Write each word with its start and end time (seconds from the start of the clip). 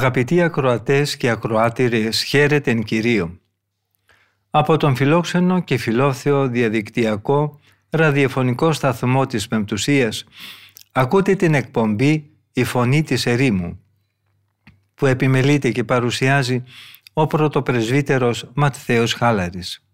Αγαπητοί 0.00 0.42
ακροατές 0.42 1.16
και 1.16 1.30
ακροάτηρες, 1.30 2.22
χαίρετε 2.22 2.70
εν 2.70 2.82
Κυρίω. 2.82 3.40
Από 4.50 4.76
τον 4.76 4.96
φιλόξενο 4.96 5.60
και 5.60 5.76
φιλόθεο 5.76 6.48
διαδικτυακό 6.48 7.60
ραδιοφωνικό 7.90 8.72
σταθμό 8.72 9.26
της 9.26 9.48
Πεμπτουσίας 9.48 10.24
ακούτε 10.92 11.34
την 11.34 11.54
εκπομπή 11.54 12.30
«Η 12.52 12.64
Φωνή 12.64 13.02
της 13.02 13.26
Ερήμου» 13.26 13.80
που 14.94 15.06
επιμελείται 15.06 15.70
και 15.70 15.84
παρουσιάζει 15.84 16.62
ο 17.12 17.26
πρωτοπρεσβύτερος 17.26 18.50
Ματθαίος 18.54 19.14
Χάλαρης. 19.14 19.86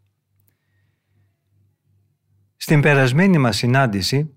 Στην 2.57 2.81
περασμένη 2.81 3.39
μας 3.39 3.57
συνάντηση 3.57 4.37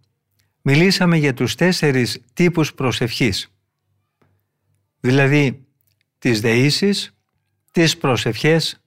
μιλήσαμε 0.61 1.17
για 1.17 1.33
τους 1.33 1.55
τέσσερις 1.55 2.23
τύπους 2.33 2.73
προσευχής, 2.73 3.53
δηλαδή 4.99 5.65
τις 6.19 6.41
δεήσεις, 6.41 7.15
τις 7.71 7.97
προσευχές, 7.97 8.81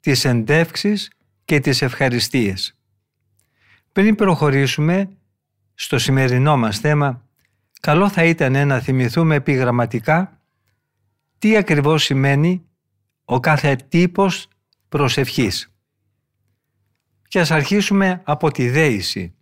τις 0.00 0.24
εντεύξεις 0.24 1.10
και 1.44 1.60
τις 1.60 1.82
ευχαριστίες. 1.82 2.78
Πριν 3.92 4.14
προχωρήσουμε 4.14 5.08
στο 5.74 5.98
σημερινό 5.98 6.56
μας 6.56 6.78
θέμα, 6.78 7.26
καλό 7.80 8.08
θα 8.08 8.24
ήταν 8.24 8.66
να 8.66 8.80
θυμηθούμε 8.80 9.34
επιγραμματικά 9.34 10.40
τι 11.38 11.56
ακριβώς 11.56 12.02
σημαίνει 12.02 12.64
ο 13.24 13.40
κάθε 13.40 13.76
τύπος 13.76 14.48
προσευχής. 14.88 15.72
Και 17.28 17.40
ας 17.40 17.50
αρχίσουμε 17.50 18.20
από 18.24 18.50
τη 18.50 18.68
δέηση. 18.68 19.34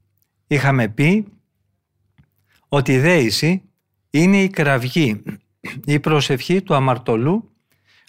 Είχαμε 0.47 0.89
πει 0.89 1.27
ότι 2.69 2.93
η 2.93 2.99
δέηση 2.99 3.63
είναι 4.11 4.43
η 4.43 4.49
κραυγή, 4.49 5.23
η 5.85 6.01
προσευχή 6.01 6.63
του 6.63 6.75
αμαρτωλού, 6.75 7.51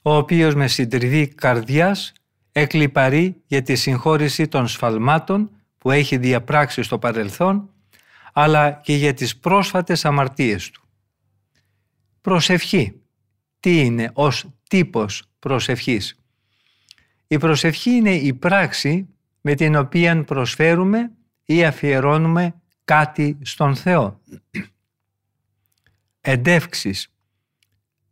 ο 0.04 0.16
οποίος 0.16 0.56
με 0.56 0.68
συντριβή 0.68 1.28
καρδιάς 1.28 2.14
εκλυπαρεί 2.52 3.42
για 3.46 3.62
τη 3.62 3.76
συγχώρηση 3.76 4.48
των 4.48 4.68
σφαλμάτων 4.68 5.52
που 5.78 5.92
έχει 5.92 6.18
διαπράξει 6.18 6.84
στο 6.84 7.00
παρελθόν, 7.00 7.70
αλλά 8.34 8.72
και 8.72 8.96
για 8.96 9.14
τις 9.14 9.38
πρόσφατες 9.38 10.06
αμαρτίες 10.06 10.70
του. 10.70 10.82
Προσευχή. 12.22 13.02
Τι 13.60 13.80
είναι 13.80 14.12
ως 14.14 14.46
τύπος 14.70 15.24
προσευχής; 15.40 16.20
Η 17.28 17.38
προσευχή 17.38 17.90
είναι 17.90 18.16
η 18.16 18.34
πράξη 18.34 19.08
με 19.42 19.56
την 19.56 19.76
οποία 19.76 20.24
προσφέρουμε 20.24 21.12
ή 21.46 21.66
αφιερώνουμε 21.66 22.62
κάτι 22.84 23.38
στον 23.42 23.76
Θεό. 23.76 24.22
Εντεύξεις. 26.22 27.12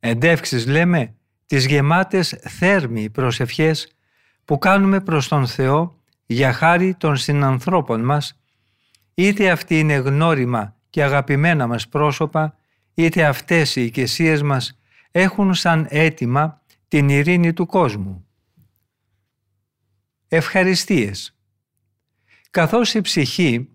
Εντεύξεις 0.08 0.67
λέμε 0.67 1.16
τις 1.45 1.66
γεμάτες 1.66 2.38
θέρμοι 2.48 3.09
προσευχές 3.09 3.96
που 4.46 4.57
κάνουμε 4.57 5.02
προς 5.02 5.28
τον 5.28 5.47
Θεό 5.47 6.02
για 6.25 6.53
χάρη 6.53 6.96
των 6.96 7.16
συνανθρώπων 7.16 8.02
μας, 8.02 8.40
είτε 9.13 9.50
αυτή 9.50 9.80
είναι 9.80 9.94
γνώριμα 9.94 10.75
και 10.90 11.03
αγαπημένα 11.03 11.68
μας 11.68 11.88
πρόσωπα, 11.88 12.57
είτε 12.94 13.25
αυτές 13.25 13.75
οι 13.75 13.84
οικεσίες 13.84 14.41
μας 14.41 14.80
έχουν 15.12 15.53
σαν 15.53 15.85
αίτημα 15.90 16.62
την 16.88 17.09
ειρήνη 17.09 17.53
του 17.53 17.66
κόσμου. 17.66 18.25
Ευχαριστίες. 20.28 21.38
Καθώς 22.51 22.94
η 22.94 23.01
ψυχή 23.01 23.69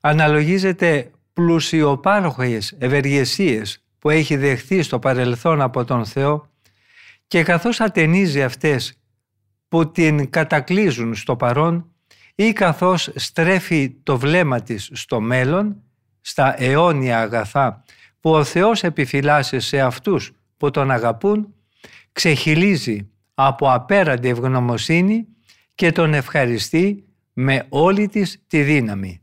αναλογίζεται 0.00 1.10
πλουσιοπάρχες 1.32 2.74
ευεργεσίες 2.78 3.85
που 4.06 4.12
έχει 4.12 4.36
δεχθεί 4.36 4.82
στο 4.82 4.98
παρελθόν 4.98 5.60
από 5.60 5.84
τον 5.84 6.04
Θεό 6.04 6.50
και 7.26 7.42
καθώς 7.42 7.80
ατενίζει 7.80 8.42
αυτές 8.42 8.98
που 9.68 9.90
την 9.90 10.30
κατακλίζουν 10.30 11.14
στο 11.14 11.36
παρόν 11.36 11.90
ή 12.34 12.52
καθώς 12.52 13.10
στρέφει 13.14 13.90
το 14.02 14.18
βλέμμα 14.18 14.62
της 14.62 14.90
στο 14.92 15.20
μέλλον, 15.20 15.82
στα 16.20 16.62
αιώνια 16.62 17.20
αγαθά 17.20 17.84
που 18.20 18.30
ο 18.30 18.44
Θεός 18.44 18.82
επιφυλάσσει 18.82 19.60
σε 19.60 19.80
αυτούς 19.80 20.32
που 20.56 20.70
τον 20.70 20.90
αγαπούν, 20.90 21.54
ξεχυλίζει 22.12 23.10
από 23.34 23.72
απέραντη 23.72 24.28
ευγνωμοσύνη 24.28 25.26
και 25.74 25.92
τον 25.92 26.14
ευχαριστεί 26.14 27.04
με 27.32 27.66
όλη 27.68 28.08
της 28.08 28.42
τη 28.46 28.62
δύναμη. 28.62 29.20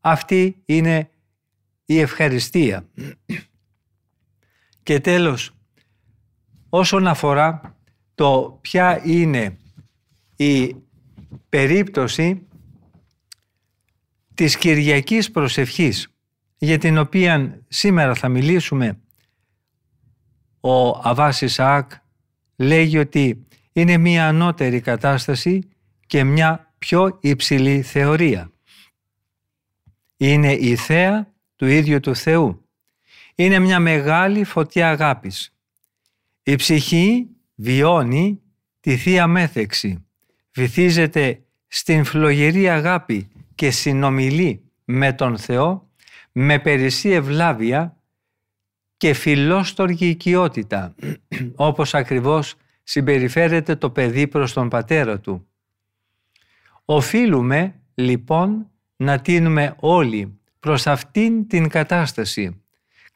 Αυτή 0.00 0.62
είναι 0.64 1.10
η 1.84 2.00
ευχαριστία. 2.00 2.86
Και 4.86 5.00
τέλος, 5.00 5.50
όσον 6.68 7.06
αφορά 7.06 7.76
το 8.14 8.58
ποια 8.60 9.02
είναι 9.04 9.58
η 10.36 10.76
περίπτωση 11.48 12.46
της 14.34 14.56
Κυριακής 14.56 15.30
προσευχής 15.30 16.08
για 16.58 16.78
την 16.78 16.98
οποία 16.98 17.62
σήμερα 17.68 18.14
θα 18.14 18.28
μιλήσουμε 18.28 19.00
ο 20.60 20.88
Αβάς 21.02 21.40
Ισαάκ 21.40 21.90
λέγει 22.56 22.98
ότι 22.98 23.46
είναι 23.72 23.96
μία 23.96 24.28
ανώτερη 24.28 24.80
κατάσταση 24.80 25.68
και 26.06 26.24
μια 26.24 26.74
πιο 26.78 27.18
υψηλή 27.20 27.82
θεωρία. 27.82 28.52
Είναι 30.16 30.52
η 30.52 30.76
θέα 30.76 31.34
του 31.56 31.66
ίδιου 31.66 32.00
του 32.00 32.16
Θεού. 32.16 32.65
Είναι 33.38 33.58
μια 33.58 33.80
μεγάλη 33.80 34.44
φωτιά 34.44 34.90
αγάπης. 34.90 35.54
Η 36.42 36.56
ψυχή 36.56 37.28
βιώνει 37.54 38.40
τη 38.80 38.96
Θεία 38.96 39.26
Μέθεξη. 39.26 40.04
Βυθίζεται 40.54 41.42
στην 41.66 42.04
φλογερή 42.04 42.68
αγάπη 42.68 43.28
και 43.54 43.70
συνομιλεί 43.70 44.70
με 44.84 45.12
τον 45.12 45.38
Θεό 45.38 45.90
με 46.32 46.58
περισσή 46.58 47.08
ευλάβεια 47.08 47.96
και 48.96 49.12
φιλόστοργη 49.12 50.08
οικειότητα, 50.08 50.94
όπως 51.54 51.94
ακριβώς 51.94 52.54
συμπεριφέρεται 52.82 53.76
το 53.76 53.90
παιδί 53.90 54.26
προς 54.28 54.52
τον 54.52 54.68
πατέρα 54.68 55.20
του. 55.20 55.46
Οφείλουμε 56.84 57.74
λοιπόν 57.94 58.70
να 58.96 59.20
τίνουμε 59.20 59.74
όλοι 59.80 60.38
προς 60.60 60.86
αυτήν 60.86 61.46
την 61.46 61.68
κατάσταση, 61.68 62.62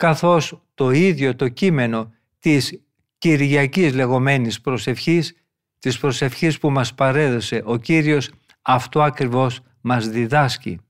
καθώς 0.01 0.63
το 0.75 0.91
ίδιο 0.91 1.37
το 1.37 1.49
κείμενο 1.49 2.13
της 2.39 2.83
Κυριακής 3.19 3.95
λεγόμενης 3.95 4.61
προσευχής, 4.61 5.35
της 5.79 5.99
προσευχής 5.99 6.59
που 6.59 6.71
μας 6.71 6.95
παρέδωσε 6.95 7.63
ο 7.65 7.77
Κύριος, 7.77 8.31
αυτό 8.63 9.03
ακριβώς 9.03 9.61
μας 9.81 10.09
διδάσκει. 10.09 10.81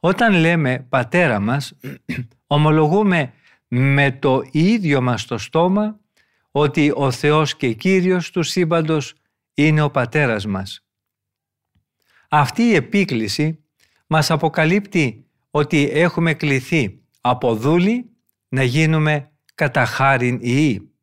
Όταν 0.00 0.34
λέμε 0.34 0.86
«πατέρα 0.88 1.40
μας», 1.40 1.72
ομολογούμε 2.46 3.32
με 3.68 4.12
το 4.12 4.42
ίδιο 4.50 5.00
μας 5.00 5.24
το 5.24 5.38
στόμα 5.38 6.00
ότι 6.50 6.92
ο 6.94 7.10
Θεός 7.10 7.56
και 7.56 7.72
Κύριος 7.72 8.30
του 8.30 8.42
σύμπαντος 8.42 9.14
είναι 9.54 9.82
ο 9.82 9.90
Πατέρας 9.90 10.46
μας. 10.46 10.84
Αυτή 12.28 12.62
η 12.62 12.74
επίκληση 12.74 13.64
μας 14.06 14.30
αποκαλύπτει 14.30 15.26
ότι 15.50 15.90
έχουμε 15.92 16.34
κληθεί 16.34 17.03
από 17.26 17.54
δούλη 17.54 18.10
να 18.48 18.62
γίνουμε 18.62 19.32
κατά 19.54 19.84
χάριν 19.84 20.38
Ιη. 20.42 20.94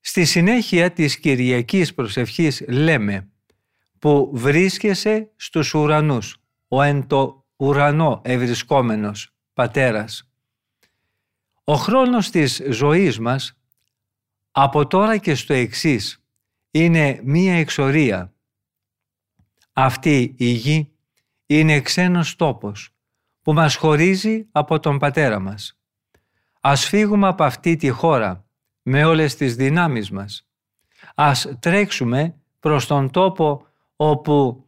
Στη 0.00 0.24
συνέχεια 0.24 0.92
της 0.92 1.18
Κυριακής 1.18 1.94
προσευχής 1.94 2.64
λέμε 2.68 3.30
που 3.98 4.30
βρίσκεσαι 4.34 5.30
στους 5.36 5.74
ουρανούς, 5.74 6.36
ο 6.68 6.82
εν 6.82 7.06
το 7.06 7.46
ουρανό 7.56 8.20
ευρισκόμενος 8.24 9.34
Πατέρας. 9.52 10.30
Ο 11.64 11.74
χρόνος 11.74 12.30
της 12.30 12.62
ζωής 12.70 13.18
μας 13.18 13.58
από 14.50 14.86
τώρα 14.86 15.16
και 15.16 15.34
στο 15.34 15.52
εξής 15.52 16.24
είναι 16.70 17.20
μία 17.24 17.54
εξορία. 17.54 18.34
Αυτή 19.72 20.34
η 20.38 20.50
γη 20.50 20.92
είναι 21.46 21.80
ξένος 21.80 22.36
τόπος 22.36 22.95
που 23.46 23.52
μας 23.52 23.76
χωρίζει 23.76 24.46
από 24.52 24.80
τον 24.80 24.98
Πατέρα 24.98 25.40
μας. 25.40 25.78
Ας 26.60 26.88
φύγουμε 26.88 27.26
από 27.28 27.44
αυτή 27.44 27.76
τη 27.76 27.88
χώρα 27.88 28.44
με 28.82 29.04
όλες 29.04 29.34
τις 29.34 29.56
δυνάμεις 29.56 30.10
μας. 30.10 30.48
Ας 31.14 31.56
τρέξουμε 31.60 32.34
προς 32.60 32.86
τον 32.86 33.10
τόπο 33.10 33.66
όπου 33.96 34.66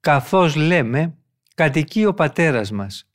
καθώς 0.00 0.54
λέμε 0.54 1.14
κατοικεί 1.54 2.04
ο 2.04 2.14
πατέρας 2.14 2.70
μας. 2.70 3.10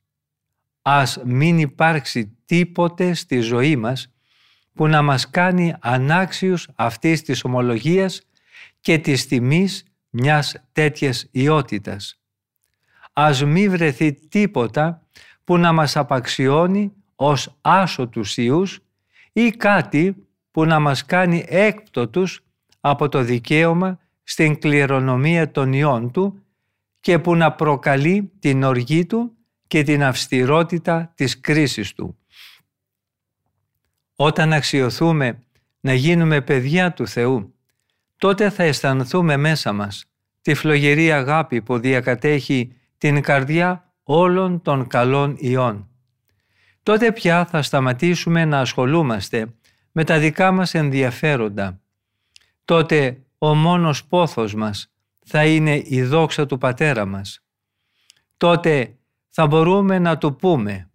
Ας 0.82 1.18
μην 1.24 1.58
υπάρξει 1.58 2.38
τίποτε 2.44 3.14
στη 3.14 3.40
ζωή 3.40 3.76
μας 3.76 4.12
που 4.72 4.86
να 4.86 5.02
μας 5.02 5.30
κάνει 5.30 5.74
ανάξιους 5.80 6.68
αυτής 6.74 7.22
της 7.22 7.44
ομολογίας 7.44 8.22
και 8.80 8.98
της 8.98 9.26
τιμής 9.26 9.84
μιας 10.10 10.62
τέτοιας 10.72 11.28
ιότητας. 11.30 12.20
Ας 13.20 13.44
μη 13.44 13.68
βρεθεί 13.68 14.12
τίποτα 14.12 15.02
που 15.44 15.56
να 15.58 15.72
μας 15.72 15.96
απαξιώνει 15.96 16.92
ως 17.16 17.58
άσωτους 17.60 18.36
ιούς 18.36 18.80
ή 19.32 19.50
κάτι 19.50 20.26
που 20.50 20.64
να 20.64 20.78
μας 20.78 21.04
κάνει 21.04 21.44
έκπτωτους 21.48 22.44
από 22.80 23.08
το 23.08 23.22
δικαίωμα 23.22 23.98
στην 24.22 24.58
κληρονομία 24.58 25.50
των 25.50 25.72
ιών 25.72 26.10
του 26.10 26.42
και 27.00 27.18
που 27.18 27.34
να 27.34 27.52
προκαλεί 27.52 28.32
την 28.38 28.62
οργή 28.62 29.06
του 29.06 29.36
και 29.66 29.82
την 29.82 30.02
αυστηρότητα 30.04 31.12
της 31.14 31.40
κρίσης 31.40 31.92
του. 31.92 32.18
Όταν 34.16 34.52
αξιοθούμε 34.52 35.42
να 35.80 35.92
γίνουμε 35.94 36.40
παιδιά 36.40 36.92
του 36.92 37.06
Θεού, 37.06 37.54
τότε 38.16 38.50
θα 38.50 38.62
αισθανθούμε 38.62 39.36
μέσα 39.36 39.72
μας 39.72 40.04
τη 40.40 40.54
φλογερή 40.54 41.12
αγάπη 41.12 41.62
που 41.62 41.78
διακατέχει 41.78 42.72
την 42.98 43.22
καρδιά 43.22 43.92
όλων 44.02 44.62
των 44.62 44.86
καλών 44.86 45.36
ιών. 45.38 45.88
Τότε 46.82 47.12
πια 47.12 47.46
θα 47.46 47.62
σταματήσουμε 47.62 48.44
να 48.44 48.60
ασχολούμαστε 48.60 49.54
με 49.92 50.04
τα 50.04 50.18
δικά 50.18 50.52
μας 50.52 50.74
ενδιαφέροντα. 50.74 51.80
Τότε 52.64 53.22
ο 53.38 53.54
μόνος 53.54 54.04
πόθος 54.04 54.54
μας 54.54 54.92
θα 55.24 55.44
είναι 55.46 55.82
η 55.84 56.02
δόξα 56.02 56.46
του 56.46 56.58
Πατέρα 56.58 57.04
μας. 57.04 57.44
Τότε 58.36 58.96
θα 59.28 59.46
μπορούμε 59.46 59.98
να 59.98 60.18
του 60.18 60.36
πούμε 60.36 60.90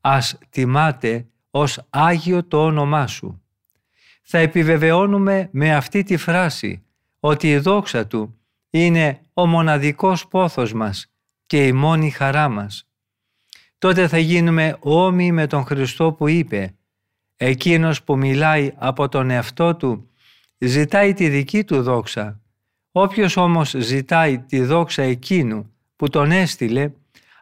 «Ας 0.00 0.38
τιμάτε 0.50 1.26
ως 1.50 1.86
Άγιο 1.90 2.44
το 2.44 2.64
όνομά 2.64 3.06
Σου». 3.06 3.42
Θα 4.22 4.38
επιβεβαιώνουμε 4.38 5.48
με 5.52 5.74
αυτή 5.74 6.02
τη 6.02 6.16
φράση 6.16 6.84
ότι 7.20 7.50
η 7.50 7.58
δόξα 7.58 8.06
Του 8.06 8.38
είναι 8.70 9.20
ο 9.34 9.46
μοναδικός 9.46 10.28
πόθος 10.28 10.72
μας 10.72 11.11
και 11.52 11.66
η 11.66 11.72
μόνη 11.72 12.10
χαρά 12.10 12.48
μας. 12.48 12.88
Τότε 13.78 14.08
θα 14.08 14.18
γίνουμε 14.18 14.76
όμοιοι 14.80 15.30
με 15.32 15.46
τον 15.46 15.64
Χριστό 15.64 16.12
που 16.12 16.28
είπε 16.28 16.74
«Εκείνος 17.36 18.02
που 18.02 18.16
μιλάει 18.16 18.72
από 18.76 19.08
τον 19.08 19.30
εαυτό 19.30 19.74
Του 19.74 20.10
ζητάει 20.58 21.12
τη 21.12 21.28
δική 21.28 21.64
Του 21.64 21.82
δόξα. 21.82 22.40
Όποιος 22.92 23.36
όμως 23.36 23.74
ζητάει 23.78 24.38
τη 24.38 24.62
δόξα 24.62 25.02
εκείνου 25.02 25.72
που 25.96 26.08
τον 26.08 26.30
έστειλε, 26.30 26.90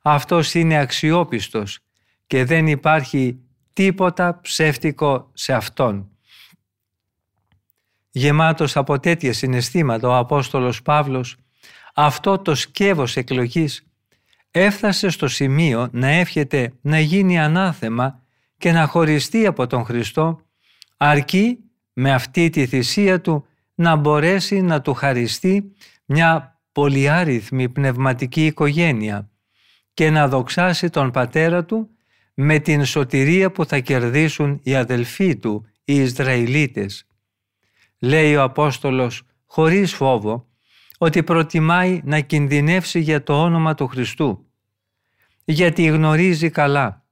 αυτός 0.03 0.55
είναι 0.55 0.79
αξιόπιστος 0.79 1.79
και 2.27 2.45
δεν 2.45 2.67
υπάρχει 2.67 3.39
τίποτα 3.73 4.41
ψεύτικο 4.41 5.31
σε 5.33 5.53
Αυτόν. 5.53 6.11
Γεμάτος 8.11 8.77
από 8.77 9.01
τέτοια 9.01 9.33
συναισθήματα 9.33 10.09
ο 10.09 10.17
Απόστολος 10.17 10.83
Παύλος, 10.83 11.37
αυτό 11.95 12.39
το 12.39 12.55
σκεύος 12.55 13.17
εκλογής 13.17 13.85
έφτασε 14.51 15.09
στο 15.09 15.29
σημείο 15.29 15.89
να 15.93 16.09
εύχεται 16.09 16.73
να 16.81 17.01
γίνει 17.01 17.39
ανάθεμα 17.39 18.23
και 18.59 18.73
να 18.73 18.87
χωριστεί 18.87 19.47
από 19.47 19.67
τον 19.67 19.85
Χριστό, 19.85 20.41
αρκεί 20.97 21.59
με 21.93 22.13
αυτή 22.13 22.51
τη 22.51 22.67
θυσία 22.67 23.21
του 23.21 23.47
να 23.75 23.97
μπορέσει 23.97 24.61
να 24.61 24.81
του 24.81 24.95
χαριστεί 24.95 25.73
μια 26.05 26.61
πολυάριθμη 26.73 27.69
πνευματική 27.69 28.47
οικογένεια 28.47 29.31
και 29.95 30.11
να 30.11 30.29
δοξάσει 30.29 30.91
τον 30.91 31.11
πατέρα 31.11 31.65
του 31.65 31.91
με 32.35 32.59
την 32.59 32.85
σωτηρία 32.85 33.51
που 33.51 33.65
θα 33.65 33.79
κερδίσουν 33.79 34.61
οι 34.63 34.75
αδελφοί 34.75 35.37
του, 35.37 35.67
οι 35.85 35.95
Ισραηλίτες. 35.95 37.07
Λέει 37.99 38.37
ο 38.37 38.43
Απόστολος 38.43 39.23
χωρίς 39.47 39.93
φόβο 39.93 40.50
ότι 41.03 41.23
προτιμάει 41.23 42.01
να 42.05 42.21
κινδυνεύσει 42.21 43.01
για 43.01 43.23
το 43.23 43.43
όνομα 43.43 43.75
του 43.75 43.87
Χριστού, 43.87 44.47
γιατί 45.45 45.85
γνωρίζει 45.85 46.51
καλά 46.51 47.05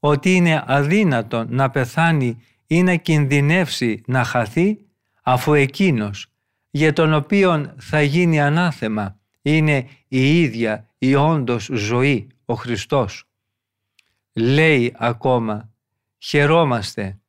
ότι 0.00 0.34
είναι 0.34 0.64
αδύνατο 0.66 1.44
να 1.48 1.70
πεθάνει 1.70 2.42
ή 2.66 2.82
να 2.82 2.94
κινδυνεύσει 2.94 4.02
να 4.06 4.24
χαθεί 4.24 4.78
αφού 5.22 5.54
εκείνος 5.54 6.32
για 6.70 6.92
τον 6.92 7.14
οποίον 7.14 7.74
θα 7.78 8.02
γίνει 8.02 8.40
ανάθεμα 8.40 9.20
είναι 9.42 9.88
η 10.08 10.40
ίδια 10.40 10.88
η 10.98 11.14
όντως 11.14 11.68
ζωή, 11.72 12.28
ο 12.44 12.54
Χριστός. 12.54 13.24
Λέει 14.32 14.94
ακόμα, 14.96 15.72
χαιρόμαστε 16.18 17.20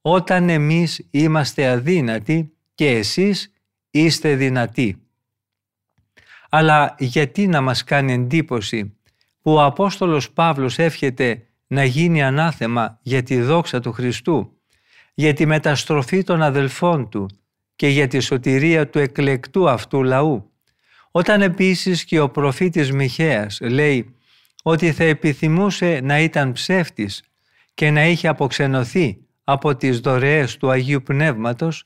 όταν 0.00 0.48
εμείς 0.48 1.06
είμαστε 1.10 1.68
αδύνατοι 1.68 2.52
και 2.74 2.90
εσείς 2.90 3.52
είστε 3.90 4.34
δυνατοί. 4.34 5.09
Αλλά 6.52 6.94
γιατί 6.98 7.46
να 7.46 7.60
μας 7.60 7.84
κάνει 7.84 8.12
εντύπωση 8.12 8.96
που 9.42 9.52
ο 9.52 9.64
Απόστολος 9.64 10.30
Παύλος 10.30 10.78
εύχεται 10.78 11.42
να 11.66 11.84
γίνει 11.84 12.22
ανάθεμα 12.22 12.98
για 13.02 13.22
τη 13.22 13.40
δόξα 13.40 13.80
του 13.80 13.92
Χριστού, 13.92 14.52
για 15.14 15.32
τη 15.32 15.46
μεταστροφή 15.46 16.22
των 16.22 16.42
αδελφών 16.42 17.08
του 17.08 17.28
και 17.76 17.88
για 17.88 18.06
τη 18.06 18.20
σωτηρία 18.20 18.88
του 18.88 18.98
εκλεκτού 18.98 19.68
αυτού 19.68 20.02
λαού. 20.02 20.52
Όταν 21.10 21.42
επίσης 21.42 22.04
και 22.04 22.20
ο 22.20 22.28
προφήτης 22.28 22.92
Μιχαίας 22.92 23.58
λέει 23.60 24.14
ότι 24.62 24.92
θα 24.92 25.04
επιθυμούσε 25.04 26.00
να 26.02 26.20
ήταν 26.20 26.52
ψεύτης 26.52 27.22
και 27.74 27.90
να 27.90 28.06
είχε 28.06 28.28
αποξενωθεί 28.28 29.18
από 29.44 29.76
τις 29.76 30.00
δωρεές 30.00 30.56
του 30.56 30.70
Αγίου 30.70 31.02
Πνεύματος, 31.02 31.84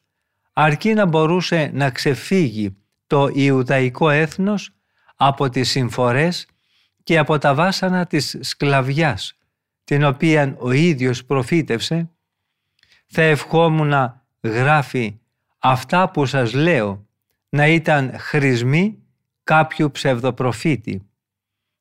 αρκεί 0.52 0.94
να 0.94 1.06
μπορούσε 1.06 1.70
να 1.74 1.90
ξεφύγει 1.90 2.76
το 3.06 3.30
Ιουδαϊκό 3.32 4.10
έθνος 4.10 4.70
από 5.16 5.48
τις 5.48 5.70
συμφορές 5.70 6.46
και 7.02 7.18
από 7.18 7.38
τα 7.38 7.54
βάσανα 7.54 8.06
της 8.06 8.38
σκλαβιάς, 8.40 9.38
την 9.84 10.04
οποία 10.04 10.56
ο 10.58 10.72
ίδιος 10.72 11.24
προφήτευσε, 11.24 12.10
θα 13.06 13.22
ευχόμουν 13.22 13.88
να 13.88 14.26
γράφει 14.40 15.18
αυτά 15.58 16.10
που 16.10 16.26
σας 16.26 16.52
λέω 16.52 17.06
να 17.48 17.66
ήταν 17.66 18.18
χρησμοί 18.18 18.98
κάποιου 19.44 19.90
ψευδοπροφήτη. 19.90 21.08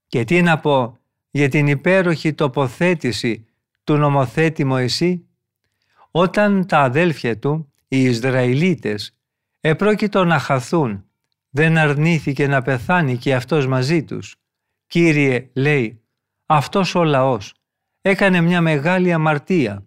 Και 0.07 0.23
τι 0.23 0.41
να 0.41 0.59
πω 0.59 0.97
για 1.29 1.49
την 1.49 1.67
υπέροχη 1.67 2.33
τοποθέτηση 2.33 3.45
του 3.83 3.97
νομοθέτη 3.97 4.63
Μωυσή, 4.63 5.27
όταν 6.11 6.65
τα 6.65 6.79
αδέλφια 6.79 7.39
του, 7.39 7.71
οι 7.87 8.03
Ισραηλίτες, 8.03 9.15
επρόκειτο 9.59 10.23
να 10.23 10.39
χαθούν, 10.39 11.05
δεν 11.55 11.77
αρνήθηκε 11.77 12.47
να 12.47 12.61
πεθάνει 12.61 13.17
και 13.17 13.35
αυτός 13.35 13.67
μαζί 13.67 14.03
τους. 14.03 14.35
Κύριε, 14.87 15.49
λέει, 15.53 16.03
αυτός 16.45 16.95
ο 16.95 17.03
λαός 17.03 17.53
έκανε 18.01 18.41
μια 18.41 18.61
μεγάλη 18.61 19.13
αμαρτία, 19.13 19.85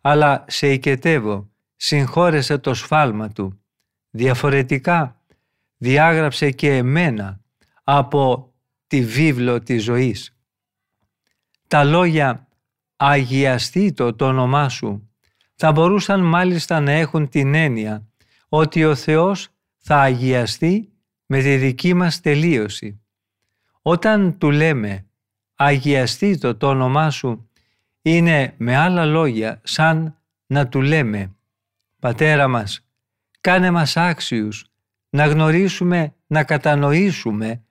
αλλά 0.00 0.44
σε 0.48 0.72
οικετεύω, 0.72 1.50
συγχώρεσε 1.76 2.58
το 2.58 2.74
σφάλμα 2.74 3.28
του. 3.28 3.60
Διαφορετικά 4.10 5.20
διάγραψε 5.76 6.50
και 6.50 6.76
εμένα 6.76 7.40
από 7.84 8.52
τη 8.86 9.04
βίβλο 9.04 9.62
της 9.62 9.82
ζωής. 9.82 10.36
Τα 11.66 11.84
λόγια 11.84 12.48
«αγιαστεί 12.96 13.92
το, 13.92 14.14
το 14.14 14.26
όνομά 14.26 14.68
σου» 14.68 15.10
θα 15.54 15.72
μπορούσαν 15.72 16.20
μάλιστα 16.20 16.80
να 16.80 16.92
έχουν 16.92 17.28
την 17.28 17.54
έννοια 17.54 18.06
ότι 18.48 18.84
ο 18.84 18.94
Θεός 18.94 19.48
θα 19.76 20.00
αγιαστεί 20.00 20.90
με 21.26 21.40
τη 21.42 21.56
δική 21.56 21.94
μας 21.94 22.20
τελείωση. 22.20 23.00
Όταν 23.82 24.38
του 24.38 24.50
λέμε 24.50 25.06
«αγιαστεί 25.54 26.38
το, 26.38 26.56
το 26.56 26.68
όνομά 26.68 27.10
σου» 27.10 27.50
είναι 28.02 28.54
με 28.56 28.76
άλλα 28.76 29.04
λόγια 29.04 29.60
σαν 29.64 30.18
να 30.46 30.68
του 30.68 30.80
λέμε 30.80 31.36
«Πατέρα 32.00 32.48
μας, 32.48 32.86
κάνε 33.40 33.70
μας 33.70 33.96
άξιους 33.96 34.66
να 35.10 35.26
γνωρίσουμε, 35.26 36.14
να 36.26 36.44
κατανοήσουμε 36.44 37.62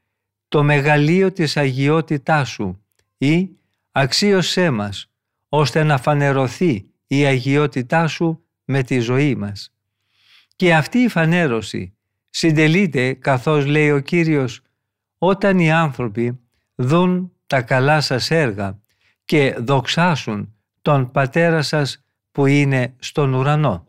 το 0.47 0.63
μεγαλείο 0.63 1.31
της 1.31 1.57
αγιότητάς 1.57 2.49
Σου 2.49 2.85
ή 3.17 3.49
αξίωσέ 3.91 4.69
μας 4.69 5.11
ώστε 5.49 5.83
να 5.83 5.97
φανερωθεί 5.97 6.89
η 7.07 7.25
αγιότητά 7.25 8.07
Σου 8.07 8.45
με 8.65 8.83
τη 8.83 8.99
ζωή 8.99 9.35
μας. 9.35 9.73
Και 10.55 10.75
αυτή 10.75 10.97
η 10.97 11.07
φανέρωση 11.07 11.94
συντελείται 12.35 13.13
καθώς 13.13 13.65
λέει 13.65 13.91
ο 13.91 13.99
Κύριος 13.99 14.61
όταν 15.17 15.59
οι 15.59 15.71
άνθρωποι 15.71 16.39
δουν 16.75 17.31
τα 17.47 17.61
καλά 17.61 18.01
σας 18.01 18.31
έργα 18.31 18.79
και 19.25 19.55
δοξάσουν 19.59 20.55
τον 20.81 21.11
Πατέρα 21.11 21.61
σας 21.61 22.05
που 22.31 22.45
είναι 22.45 22.95
στον 22.99 23.33
ουρανό. 23.33 23.87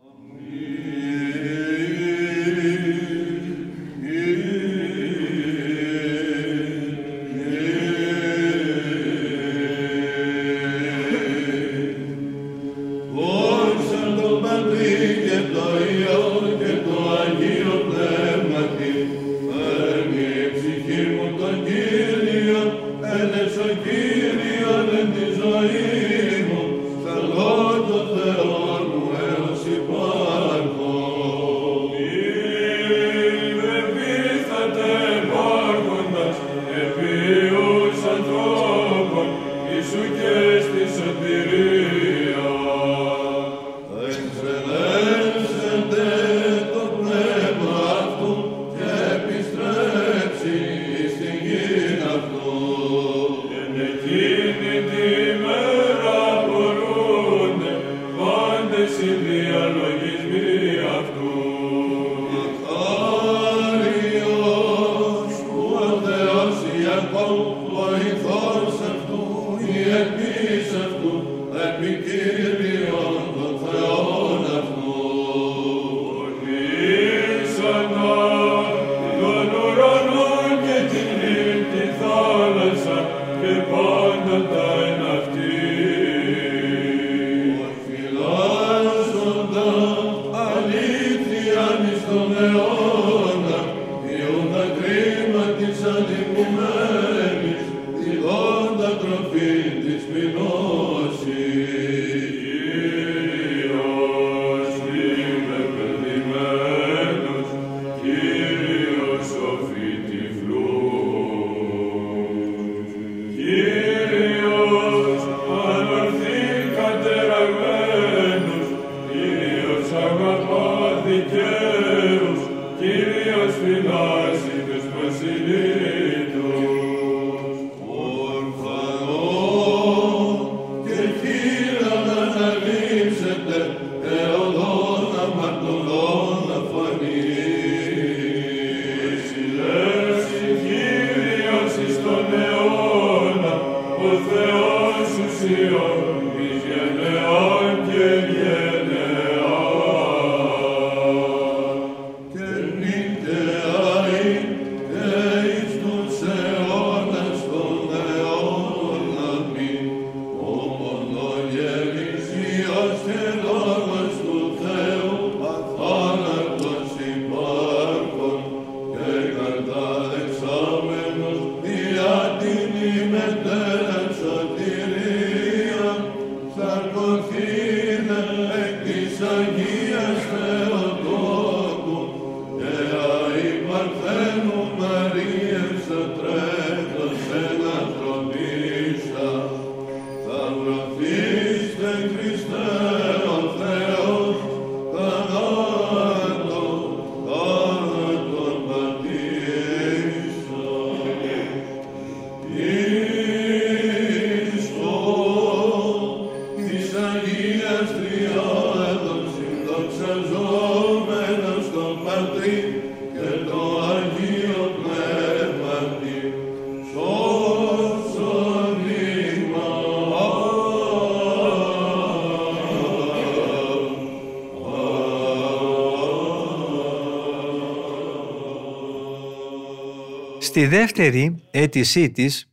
Στη 230.57 230.67
δεύτερη 230.67 231.43
αίτησή 231.51 232.11
της, 232.11 232.49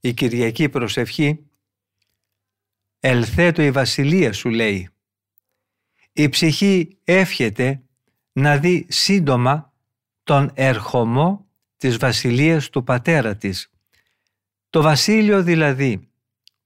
η 0.00 0.12
Κυριακή 0.12 0.68
προσευχή, 0.68 1.46
«Ελθέτω 3.00 3.62
η 3.62 3.70
βασιλεία 3.70 4.32
σου» 4.32 4.48
λέει. 4.48 4.88
Η 6.12 6.28
ψυχή 6.28 6.98
εύχεται 7.04 7.82
να 8.32 8.56
δει 8.56 8.86
σύντομα 8.88 9.72
τον 10.24 10.50
ερχομό 10.54 11.46
της 11.76 11.96
βασιλείας 11.96 12.70
του 12.70 12.84
πατέρα 12.84 13.36
της. 13.36 13.70
Το 14.70 14.82
βασίλειο 14.82 15.42
δηλαδή 15.42 16.08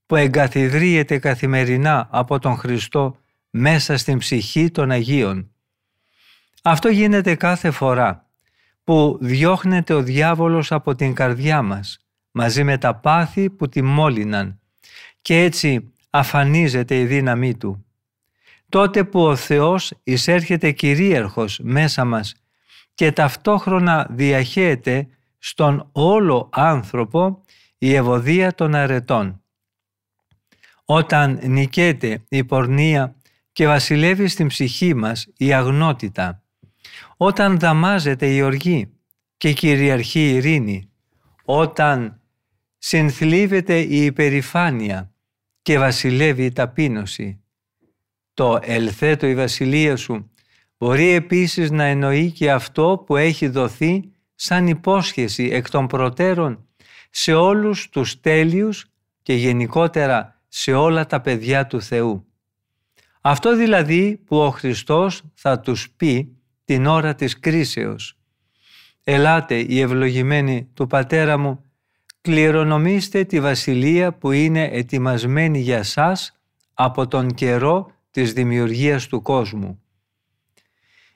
που 0.06 0.16
εγκαθιδρύεται 0.16 1.18
καθημερινά 1.18 2.08
από 2.10 2.38
τον 2.38 2.56
Χριστό 2.56 3.18
μέσα 3.50 3.96
στην 3.96 4.18
ψυχή 4.18 4.70
των 4.70 4.90
Αγίων. 4.90 5.50
Αυτό 6.62 6.88
γίνεται 6.88 7.34
κάθε 7.34 7.70
φορά 7.70 8.23
που 8.84 9.18
διώχνεται 9.20 9.94
ο 9.94 10.02
διάβολος 10.02 10.72
από 10.72 10.94
την 10.94 11.14
καρδιά 11.14 11.62
μας 11.62 11.98
μαζί 12.30 12.64
με 12.64 12.78
τα 12.78 12.94
πάθη 12.94 13.50
που 13.50 13.68
τη 13.68 13.82
μόλυναν 13.82 14.60
και 15.22 15.42
έτσι 15.42 15.92
αφανίζεται 16.10 16.98
η 16.98 17.06
δύναμή 17.06 17.56
Του. 17.56 17.86
Τότε 18.68 19.04
που 19.04 19.22
ο 19.22 19.36
Θεός 19.36 19.92
εισέρχεται 20.02 20.72
κυρίαρχος 20.72 21.60
μέσα 21.62 22.04
μας 22.04 22.34
και 22.94 23.12
ταυτόχρονα 23.12 24.06
διαχέεται 24.10 25.08
στον 25.38 25.88
όλο 25.92 26.48
άνθρωπο 26.52 27.42
η 27.78 27.94
ευωδία 27.94 28.54
των 28.54 28.74
αρετών. 28.74 29.42
Όταν 30.84 31.40
νικέται 31.42 32.24
η 32.28 32.44
πορνεία 32.44 33.16
και 33.52 33.66
βασιλεύει 33.66 34.28
στην 34.28 34.46
ψυχή 34.46 34.94
μας 34.94 35.26
η 35.36 35.52
αγνότητα, 35.52 36.43
όταν 37.16 37.58
δαμάζεται 37.58 38.34
η 38.34 38.42
οργή 38.42 38.92
και 39.36 39.52
κυριαρχεί 39.52 40.20
η 40.20 40.34
ειρήνη, 40.34 40.90
όταν 41.44 42.20
συνθλίβεται 42.78 43.78
η 43.78 44.04
υπερηφάνεια 44.04 45.12
και 45.62 45.78
βασιλεύει 45.78 46.44
η 46.44 46.52
ταπείνωση, 46.52 47.38
Το 48.34 48.58
«ελθέτω 48.62 49.26
η 49.26 49.34
βασιλεία 49.34 49.96
σου» 49.96 50.30
μπορεί 50.78 51.08
επίσης 51.08 51.70
να 51.70 51.84
εννοεί 51.84 52.30
και 52.30 52.52
αυτό 52.52 53.02
που 53.06 53.16
έχει 53.16 53.48
δοθεί 53.48 54.12
σαν 54.34 54.66
υπόσχεση 54.66 55.48
εκ 55.52 55.70
των 55.70 55.86
προτέρων 55.86 56.66
σε 57.10 57.34
όλους 57.34 57.88
τους 57.88 58.20
τέλειους 58.20 58.86
και 59.22 59.34
γενικότερα 59.34 60.42
σε 60.48 60.72
όλα 60.72 61.06
τα 61.06 61.20
παιδιά 61.20 61.66
του 61.66 61.82
Θεού. 61.82 62.26
Αυτό 63.20 63.56
δηλαδή 63.56 64.16
που 64.26 64.36
ο 64.36 64.50
Χριστός 64.50 65.22
θα 65.34 65.60
τους 65.60 65.90
πει 65.90 66.36
την 66.64 66.86
ώρα 66.86 67.14
της 67.14 67.38
κρίσεως. 67.38 68.16
«Ελάτε 69.04 69.58
οι 69.58 69.80
ευλογημένοι 69.80 70.68
του 70.74 70.86
Πατέρα 70.86 71.38
μου, 71.38 71.64
κληρονομήστε 72.20 73.24
τη 73.24 73.40
βασιλεία 73.40 74.12
που 74.12 74.32
είναι 74.32 74.68
ετοιμασμένη 74.72 75.58
για 75.58 75.82
σας 75.82 76.40
από 76.74 77.06
τον 77.06 77.34
καιρό 77.34 77.90
της 78.10 78.32
δημιουργίας 78.32 79.06
του 79.06 79.22
κόσμου». 79.22 79.78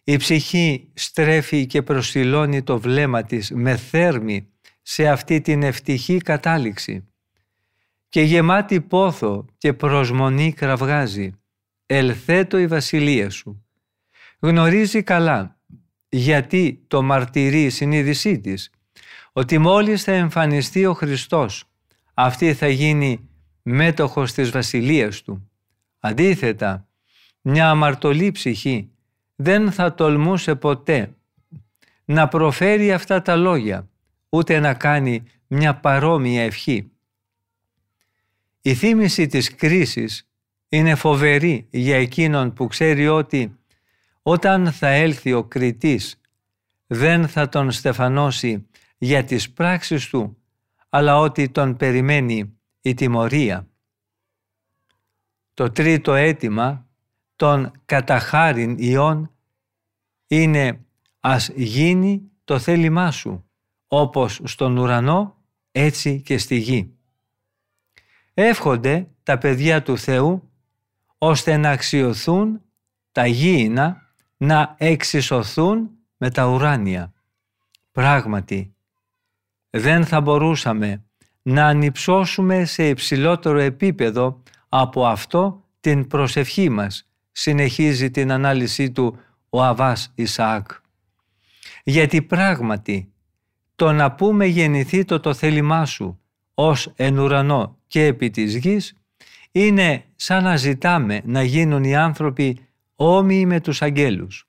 Η 0.05 0.17
ψυχή 0.17 0.91
στρέφει 0.95 1.67
και 1.67 1.83
προσιλώνει 1.83 2.63
το 2.63 2.81
βλέμμα 2.81 3.23
της 3.23 3.51
με 3.51 3.77
θέρμη 3.77 4.49
σε 4.83 5.09
αυτή 5.09 5.41
την 5.41 5.63
ευτυχή 5.63 6.19
κατάληξη 6.19 7.09
και 8.09 8.21
γεμάτη 8.21 8.81
πόθο 8.81 9.45
και 9.59 9.73
προσμονή 9.73 10.53
κραυγάζει 10.53 11.33
«Ελθέτω 11.87 12.59
η 12.59 12.67
βασιλεία 12.67 13.31
σου». 13.31 13.68
Γνωρίζει 14.39 15.03
καλά 15.03 15.57
γιατί 16.09 16.85
το 16.87 17.03
μαρτυρεί 17.03 17.63
η 17.63 17.71
συνείδησή 17.71 18.41
της 18.41 18.71
ότι 19.33 19.59
μόλις 19.59 20.03
θα 20.03 20.13
εμφανιστεί 20.13 20.87
ο 20.87 20.93
Χριστός 20.93 21.65
αυτή 22.15 22.55
θα 22.55 22.69
γίνει 22.69 23.29
μέτοχος 23.63 24.33
της 24.33 24.51
βασιλείας 24.51 25.23
του. 25.23 25.51
Αντίθετα, 25.99 26.89
μια 27.41 27.71
αμαρτωλή 27.71 28.31
ψυχή 28.31 28.91
δεν 29.37 29.73
θα 29.73 29.95
τολμούσε 29.95 30.55
ποτέ 30.55 31.17
να 32.05 32.29
προφέρει 32.29 32.93
αυτά 32.93 33.23
τα 33.23 33.37
λόγια, 33.37 33.89
ούτε 34.29 34.61
να 34.61 34.75
κάνει 34.75 35.23
μια 35.47 35.75
παρόμοια 35.75 36.43
ευχή. 36.43 36.91
Η 38.61 38.75
θύμηση 38.75 39.27
της 39.27 39.55
κρίσης 39.55 40.29
είναι 40.69 40.95
φοβερή 40.95 41.67
για 41.71 41.97
εκείνον 41.97 42.53
που 42.53 42.67
ξέρει 42.67 43.09
ότι 43.09 43.58
όταν 44.23 44.73
θα 44.73 44.89
έλθει 44.89 45.33
ο 45.33 45.45
κριτής 45.45 46.21
δεν 46.87 47.29
θα 47.29 47.49
τον 47.49 47.71
στεφανώσει 47.71 48.67
για 48.99 49.25
τις 49.25 49.53
πράξεις 49.53 50.09
του, 50.09 50.37
αλλά 50.89 51.19
ότι 51.19 51.49
τον 51.49 51.77
περιμένει 51.77 52.59
η 52.81 52.95
τιμωρία. 52.95 53.69
Το 55.55 55.71
τρίτο 55.71 56.15
αίτημα 56.15 56.87
των 57.37 57.73
καταχάριν 57.85 58.77
ιών 58.79 59.35
είναι 60.27 60.87
«Ας 61.21 61.49
γίνει 61.55 62.31
το 62.45 62.59
θέλημά 62.59 63.11
σου, 63.11 63.51
όπως 63.87 64.41
στον 64.45 64.77
ουρανό, 64.77 65.37
έτσι 65.73 66.21
και 66.21 66.39
στη 66.39 66.57
γη». 66.57 66.93
Εύχονται 68.35 69.09
τα 69.23 69.39
παιδιά 69.39 69.83
του 69.83 69.99
Θεού 69.99 70.51
ώστε 71.19 71.57
να 71.57 71.71
αξιωθούν 71.71 72.63
τα 73.13 73.27
γήινα 73.27 74.08
να 74.39 74.75
εξισωθούν 74.79 75.91
με 76.17 76.31
τα 76.31 76.47
ουράνια. 76.47 77.13
Πράγματι, 77.93 78.75
δεν 79.71 80.07
θα 80.07 80.21
μπορούσαμε 80.21 81.03
να 81.43 81.67
ανυψώσουμε 81.67 82.65
σε 82.65 82.89
υψηλότερο 82.89 83.59
επίπεδο 83.59 84.43
από 84.69 85.07
αυτό 85.07 85.65
την 85.81 86.07
προσευχή 86.07 86.69
μας, 86.69 87.09
συνεχίζει 87.33 88.11
την 88.11 88.33
ανάλυση 88.33 88.91
του 88.91 89.19
ο 89.51 89.63
Αβάς 89.63 90.13
Ισαάκ. 90.15 90.71
Γιατί 91.85 92.23
πράγματι 92.23 93.13
το 93.75 93.93
να 93.93 94.13
πούμε 94.13 94.47
γεννηθεί 94.47 95.05
το 95.05 95.21
το 95.21 95.35
θέλημά 95.35 95.85
σου 95.85 96.21
ως 96.55 96.93
εν 96.97 97.19
ουρανό 97.19 97.79
και 97.87 98.05
επί 98.05 98.31
της 98.31 98.57
γης 98.57 98.97
είναι 99.51 100.05
σαν 100.17 100.43
να 100.43 100.57
ζητάμε 100.57 101.21
να 101.25 101.43
γίνουν 101.43 101.85
οι 101.85 101.97
άνθρωποι 101.97 102.68
όμοιοι 103.01 103.45
με 103.47 103.61
τους 103.61 103.83
αγγέλους. 103.83 104.49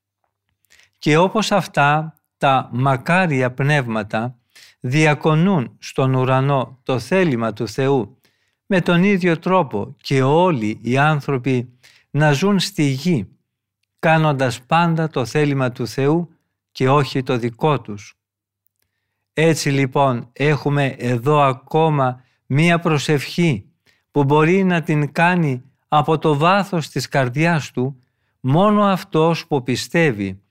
Και 0.97 1.17
όπως 1.17 1.51
αυτά 1.51 2.13
τα 2.37 2.69
μακάρια 2.71 3.53
πνεύματα 3.53 4.37
διακονούν 4.79 5.75
στον 5.79 6.13
ουρανό 6.13 6.79
το 6.83 6.99
θέλημα 6.99 7.53
του 7.53 7.67
Θεού 7.67 8.17
με 8.65 8.81
τον 8.81 9.03
ίδιο 9.03 9.39
τρόπο 9.39 9.95
και 10.01 10.21
όλοι 10.21 10.79
οι 10.81 10.97
άνθρωποι 10.97 11.79
να 12.09 12.31
ζουν 12.31 12.59
στη 12.59 12.83
γη 12.83 13.27
κάνοντας 13.99 14.61
πάντα 14.61 15.09
το 15.09 15.25
θέλημα 15.25 15.71
του 15.71 15.87
Θεού 15.87 16.29
και 16.71 16.89
όχι 16.89 17.23
το 17.23 17.37
δικό 17.37 17.81
τους. 17.81 18.17
Έτσι 19.33 19.69
λοιπόν 19.69 20.29
έχουμε 20.33 20.85
εδώ 20.85 21.39
ακόμα 21.39 22.23
μία 22.45 22.79
προσευχή 22.79 23.65
που 24.11 24.23
μπορεί 24.23 24.63
να 24.63 24.81
την 24.81 25.11
κάνει 25.11 25.63
από 25.87 26.17
το 26.17 26.37
βάθος 26.37 26.89
της 26.89 27.07
καρδιάς 27.07 27.71
του 27.71 28.03
μόνο 28.39 28.83
αυτός 28.83 29.47
που 29.47 29.63
πιστεύει 29.63 30.41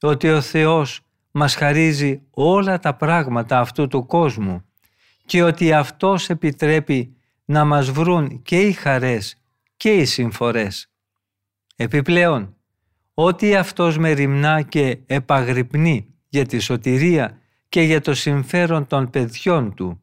ότι 0.00 0.30
ο 0.30 0.40
Θεός 0.40 1.00
μας 1.30 1.54
χαρίζει 1.54 2.22
όλα 2.30 2.78
τα 2.78 2.94
πράγματα 2.94 3.60
αυτού 3.60 3.86
του 3.86 4.06
κόσμου 4.06 4.64
και 5.24 5.42
ότι 5.42 5.72
Αυτός 5.72 6.30
επιτρέπει 6.30 7.16
να 7.44 7.64
μας 7.64 7.90
βρουν 7.90 8.42
και 8.42 8.60
οι 8.60 8.72
χαρές 8.72 9.36
και 9.76 9.94
οι 9.94 10.04
συμφορές. 10.04 10.90
Επιπλέον, 11.76 12.56
ότι 13.14 13.56
Αυτός 13.56 13.98
μεριμνά 13.98 14.62
και 14.62 14.98
επαγρυπνεί 15.06 16.06
για 16.28 16.46
τη 16.46 16.58
σωτηρία 16.58 17.38
και 17.68 17.80
για 17.80 18.00
το 18.00 18.14
συμφέρον 18.14 18.86
των 18.86 19.10
παιδιών 19.10 19.74
Του 19.74 20.00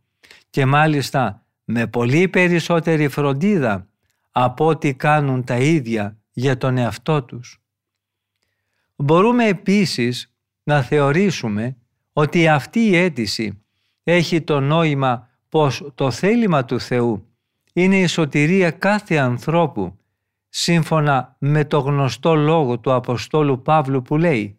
και 0.49 0.65
μάλιστα 0.65 1.45
με 1.63 1.87
πολύ 1.87 2.27
περισσότερη 2.27 3.07
φροντίδα 3.07 3.87
από 4.31 4.65
ό,τι 4.65 4.93
κάνουν 4.93 5.43
τα 5.43 5.57
ίδια 5.57 6.17
για 6.33 6.57
τον 6.57 6.77
εαυτό 6.77 7.23
τους. 7.23 7.61
Μπορούμε 8.95 9.45
επίσης 9.47 10.33
να 10.63 10.81
θεωρήσουμε 10.81 11.77
ότι 12.13 12.47
αυτή 12.47 12.79
η 12.79 12.95
αίτηση 12.95 13.63
έχει 14.03 14.41
το 14.41 14.59
νόημα 14.59 15.29
πως 15.49 15.91
το 15.95 16.11
θέλημα 16.11 16.65
του 16.65 16.79
Θεού 16.79 17.27
είναι 17.73 17.99
η 17.99 18.07
σωτηρία 18.07 18.71
κάθε 18.71 19.17
ανθρώπου 19.17 19.97
σύμφωνα 20.49 21.35
με 21.39 21.65
το 21.65 21.79
γνωστό 21.79 22.35
λόγο 22.35 22.79
του 22.79 22.93
Αποστόλου 22.93 23.61
Παύλου 23.61 24.01
που 24.01 24.17
λέει 24.17 24.57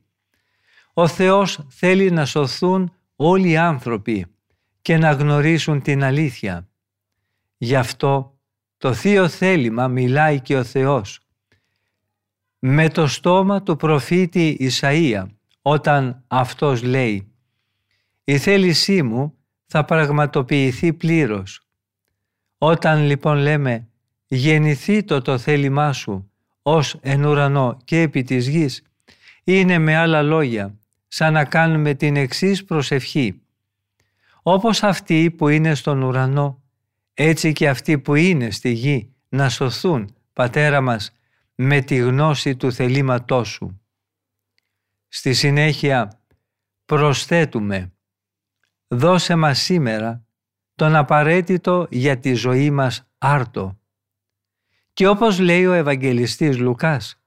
«Ο 0.93 1.09
Θεός 1.09 1.67
θέλει 1.69 2.11
να 2.11 2.25
σωθούν 2.25 2.93
όλοι 3.17 3.51
οι 3.51 3.57
άνθρωποι 3.57 4.27
και 4.83 4.97
να 4.97 5.11
γνωρίσουν 5.11 5.83
την 5.83 6.05
αλήθεια. 6.05 6.69
Γι' 7.57 7.77
αυτό 7.77 8.39
το 8.79 8.93
Θείο 8.93 9.29
Θέλημα 9.29 9.89
μιλάει 9.89 10.41
και 10.41 10.57
ο 10.57 10.65
Θεός 10.65 11.24
με 12.67 12.89
το 12.89 13.07
στόμα 13.07 13.63
του 13.63 13.77
προφήτη 13.77 14.57
Ισαΐα 14.61 15.25
όταν 15.63 16.25
αυτός 16.27 16.83
λέει 16.83 17.33
«Η 18.25 18.39
θέλησή 18.39 19.03
μου 19.03 19.35
θα 19.67 19.85
πραγματοποιηθεί 19.85 20.93
πλήρως». 20.93 21.67
Όταν 22.59 23.05
λοιπόν 23.05 23.37
λέμε 23.37 23.89
«γεννηθεί 24.27 25.03
το 25.03 25.23
το 25.23 25.39
θέλημά 25.39 25.93
σου» 25.93 26.31
ως 26.63 26.97
εν 27.01 27.25
ουρανό 27.25 27.77
και 27.85 28.01
επί 28.01 28.23
της 28.23 28.49
γης, 28.49 28.83
είναι 29.45 29.79
με 29.79 29.97
άλλα 29.97 30.23
λόγια 30.23 30.79
σαν 31.09 31.33
να 31.33 31.45
κάνουμε 31.45 31.95
την 31.95 32.17
εξής 32.17 32.65
προσευχή. 32.65 33.41
Όπως 34.43 34.83
αυτοί 34.83 35.31
που 35.31 35.49
είναι 35.49 35.75
στον 35.75 36.03
ουρανό, 36.03 36.63
έτσι 37.15 37.53
και 37.53 37.69
αυτοί 37.69 37.99
που 37.99 38.15
είναι 38.15 38.51
στη 38.51 38.71
γη 38.71 39.13
να 39.29 39.49
σωθούν, 39.49 40.15
Πατέρα 40.33 40.81
μας, 40.81 41.13
με 41.55 41.81
τη 41.81 41.97
γνώση 41.97 42.57
του 42.57 42.73
θελήματός 42.73 43.49
Σου. 43.49 43.81
Στη 45.09 45.35
συνέχεια 45.35 46.21
προσθέτουμε 46.85 47.93
«Δώσε 48.89 49.35
μας 49.35 49.59
σήμερα 49.59 50.27
τον 50.75 50.95
απαραίτητο 50.95 51.87
για 51.91 52.19
τη 52.19 52.35
ζωή 52.35 52.71
μας 52.71 53.11
άρτο». 53.19 53.79
Και 54.93 55.09
όπως 55.09 55.39
λέει 55.39 55.67
ο 55.67 55.73
Ευαγγελιστής 55.73 56.59
Λουκάς, 56.59 57.23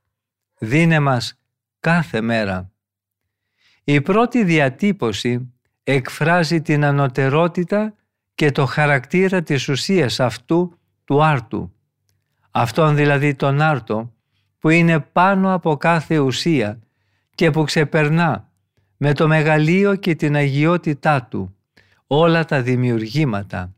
«Δίνε 0.59 0.99
μας 0.99 1.39
κάθε 1.79 2.21
μέρα». 2.21 2.71
Η 3.83 4.01
πρώτη 4.01 4.43
διατύπωση 4.43 5.53
εκφράζει 5.83 6.61
την 6.61 6.83
ανωτερότητα 6.83 7.95
και 8.35 8.51
το 8.51 8.65
χαρακτήρα 8.65 9.43
της 9.43 9.69
ουσίας 9.69 10.19
αυτού 10.19 10.79
του 11.03 11.23
άρτου. 11.23 11.73
Αυτόν 12.51 12.95
δηλαδή 12.95 13.35
τον 13.35 13.61
άρτο 13.61 14.16
που 14.67 14.73
είναι 14.73 14.99
πάνω 14.99 15.53
από 15.53 15.77
κάθε 15.77 16.17
ουσία 16.17 16.79
και 17.35 17.51
που 17.51 17.63
ξεπερνά 17.63 18.51
με 18.97 19.13
το 19.13 19.27
μεγαλείο 19.27 19.95
και 19.95 20.15
την 20.15 20.35
αγιότητά 20.35 21.23
του 21.23 21.55
όλα 22.07 22.45
τα 22.45 22.61
δημιουργήματα. 22.61 23.75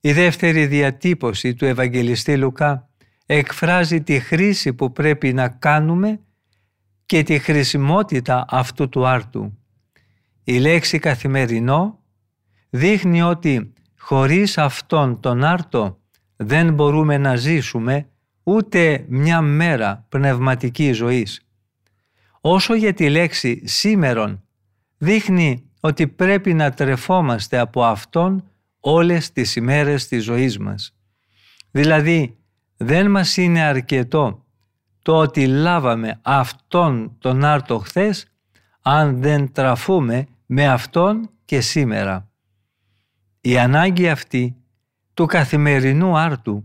Η 0.00 0.12
δεύτερη 0.12 0.66
διατύπωση 0.66 1.54
του 1.54 1.64
Ευαγγελιστή 1.64 2.36
Λουκά 2.36 2.88
εκφράζει 3.26 4.02
τη 4.02 4.20
χρήση 4.20 4.72
που 4.72 4.92
πρέπει 4.92 5.32
να 5.32 5.48
κάνουμε 5.48 6.20
και 7.06 7.22
τη 7.22 7.38
χρησιμότητα 7.38 8.44
αυτού 8.48 8.88
του 8.88 9.06
άρτου. 9.06 9.58
Η 10.44 10.58
λέξη 10.58 10.98
καθημερινό 10.98 11.98
δείχνει 12.70 13.22
ότι 13.22 13.72
χωρίς 13.98 14.58
αυτόν 14.58 15.20
τον 15.20 15.44
άρτο 15.44 15.98
δεν 16.36 16.74
μπορούμε 16.74 17.18
να 17.18 17.36
ζήσουμε 17.36 18.08
ούτε 18.50 19.04
μια 19.08 19.40
μέρα 19.40 20.06
πνευματική 20.08 20.92
ζωής. 20.92 21.40
Όσο 22.40 22.74
για 22.74 22.94
τη 22.94 23.10
λέξη 23.10 23.62
σήμερον 23.66 24.42
δείχνει 24.98 25.70
ότι 25.80 26.06
πρέπει 26.06 26.54
να 26.54 26.72
τρεφόμαστε 26.72 27.58
από 27.58 27.84
Αυτόν 27.84 28.44
όλες 28.80 29.32
τις 29.32 29.56
ημέρες 29.56 30.06
της 30.06 30.24
ζωής 30.24 30.58
μας. 30.58 30.96
Δηλαδή 31.70 32.36
δεν 32.76 33.10
μας 33.10 33.36
είναι 33.36 33.60
αρκετό 33.60 34.44
το 35.02 35.16
ότι 35.16 35.46
λάβαμε 35.46 36.18
Αυτόν 36.22 37.16
τον 37.18 37.44
άρτο 37.44 37.78
χθες 37.78 38.26
αν 38.82 39.20
δεν 39.20 39.52
τραφούμε 39.52 40.26
με 40.46 40.68
Αυτόν 40.68 41.30
και 41.44 41.60
σήμερα. 41.60 42.30
Η 43.40 43.58
ανάγκη 43.58 44.08
αυτή 44.08 44.56
του 45.14 45.26
καθημερινού 45.26 46.18
άρτου 46.18 46.64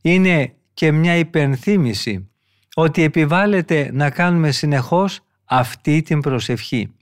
είναι 0.00 0.56
και 0.76 0.92
μια 0.92 1.16
υπενθύμηση 1.16 2.30
ότι 2.74 3.02
επιβάλλεται 3.02 3.90
να 3.92 4.10
κάνουμε 4.10 4.50
συνεχώς 4.50 5.20
αυτή 5.44 6.02
την 6.02 6.20
προσευχή. 6.20 6.94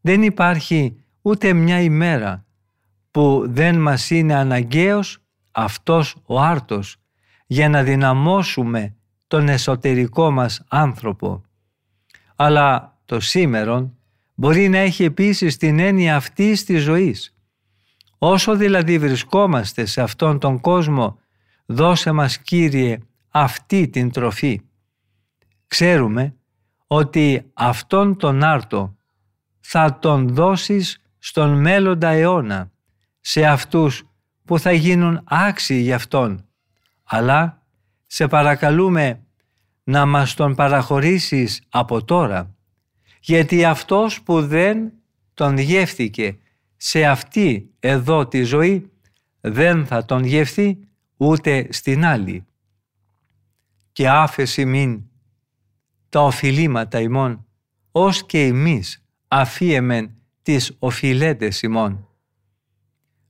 Δεν 0.00 0.22
υπάρχει 0.22 0.96
ούτε 1.22 1.52
μια 1.52 1.80
ημέρα 1.80 2.44
που 3.10 3.44
δεν 3.48 3.80
μας 3.80 4.10
είναι 4.10 4.34
αναγκαίος 4.34 5.18
αυτός 5.50 6.16
ο 6.26 6.40
άρτος 6.40 6.96
για 7.46 7.68
να 7.68 7.82
δυναμώσουμε 7.82 8.94
τον 9.26 9.48
εσωτερικό 9.48 10.30
μας 10.30 10.64
άνθρωπο. 10.68 11.42
Αλλά 12.36 12.98
το 13.04 13.20
σήμερον 13.20 13.96
μπορεί 14.34 14.68
να 14.68 14.78
έχει 14.78 15.04
επίσης 15.04 15.56
την 15.56 15.78
έννοια 15.78 16.16
αυτής 16.16 16.64
της 16.64 16.82
ζωής. 16.82 17.36
Όσο 18.18 18.56
δηλαδή 18.56 18.98
βρισκόμαστε 18.98 19.84
σε 19.84 20.00
αυτόν 20.00 20.38
τον 20.38 20.60
κόσμο, 20.60 21.18
δώσε 21.70 22.12
μας 22.12 22.38
Κύριε 22.38 22.98
αυτή 23.28 23.88
την 23.88 24.10
τροφή. 24.10 24.60
Ξέρουμε 25.66 26.34
ότι 26.86 27.50
αυτόν 27.54 28.16
τον 28.16 28.42
άρτο 28.42 28.96
θα 29.60 29.98
τον 29.98 30.28
δώσεις 30.28 31.02
στον 31.18 31.60
μέλλοντα 31.60 32.08
αιώνα 32.08 32.70
σε 33.20 33.46
αυτούς 33.46 34.02
που 34.44 34.58
θα 34.58 34.72
γίνουν 34.72 35.20
άξιοι 35.24 35.80
γι' 35.82 35.92
αυτόν. 35.92 36.46
Αλλά 37.04 37.62
σε 38.06 38.26
παρακαλούμε 38.28 39.22
να 39.84 40.06
μας 40.06 40.34
τον 40.34 40.54
παραχωρήσεις 40.54 41.62
από 41.68 42.04
τώρα, 42.04 42.54
γιατί 43.20 43.64
αυτός 43.64 44.22
που 44.22 44.46
δεν 44.46 44.92
τον 45.34 45.58
γεύθηκε 45.58 46.38
σε 46.76 47.04
αυτή 47.04 47.70
εδώ 47.80 48.26
τη 48.26 48.42
ζωή 48.42 48.90
δεν 49.40 49.86
θα 49.86 50.04
τον 50.04 50.24
γεύθει 50.24 50.87
ούτε 51.18 51.66
στην 51.70 52.04
άλλη. 52.04 52.46
Και 53.92 54.08
άφεση 54.08 54.64
μην 54.64 55.02
τα 56.08 56.20
οφειλήματα 56.20 57.00
ημών, 57.00 57.46
ως 57.90 58.26
και 58.26 58.44
εμείς 58.44 59.04
αφίεμεν 59.28 60.14
τις 60.42 60.76
οφειλέτες 60.78 61.62
ημών. 61.62 62.08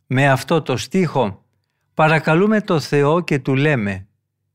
Με 0.07 0.29
αυτό 0.29 0.63
το 0.63 0.77
στίχο 0.77 1.45
παρακαλούμε 1.95 2.61
το 2.61 2.81
Θεό 2.81 3.21
και 3.21 3.39
του 3.39 3.55
λέμε 3.55 4.07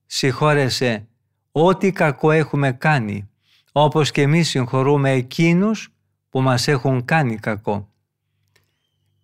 «Συγχώρεσε 0.06 1.08
ό,τι 1.52 1.91
κακό 1.91 2.32
έχουμε 2.32 2.72
κάνει, 2.72 3.30
όπως 3.72 4.12
και 4.12 4.22
εμείς 4.22 4.50
συγχωρούμε 4.50 5.12
εκείνους 5.12 5.93
που 6.30 6.41
μας 6.41 6.67
έχουν 6.67 7.06
κάνει 7.06 7.38
κακό». 7.38 7.88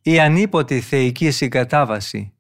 Η 0.02 0.20
ανίποτη 0.20 0.82
θεϊκή 0.82 1.32
συγκατάβαση 1.32 2.34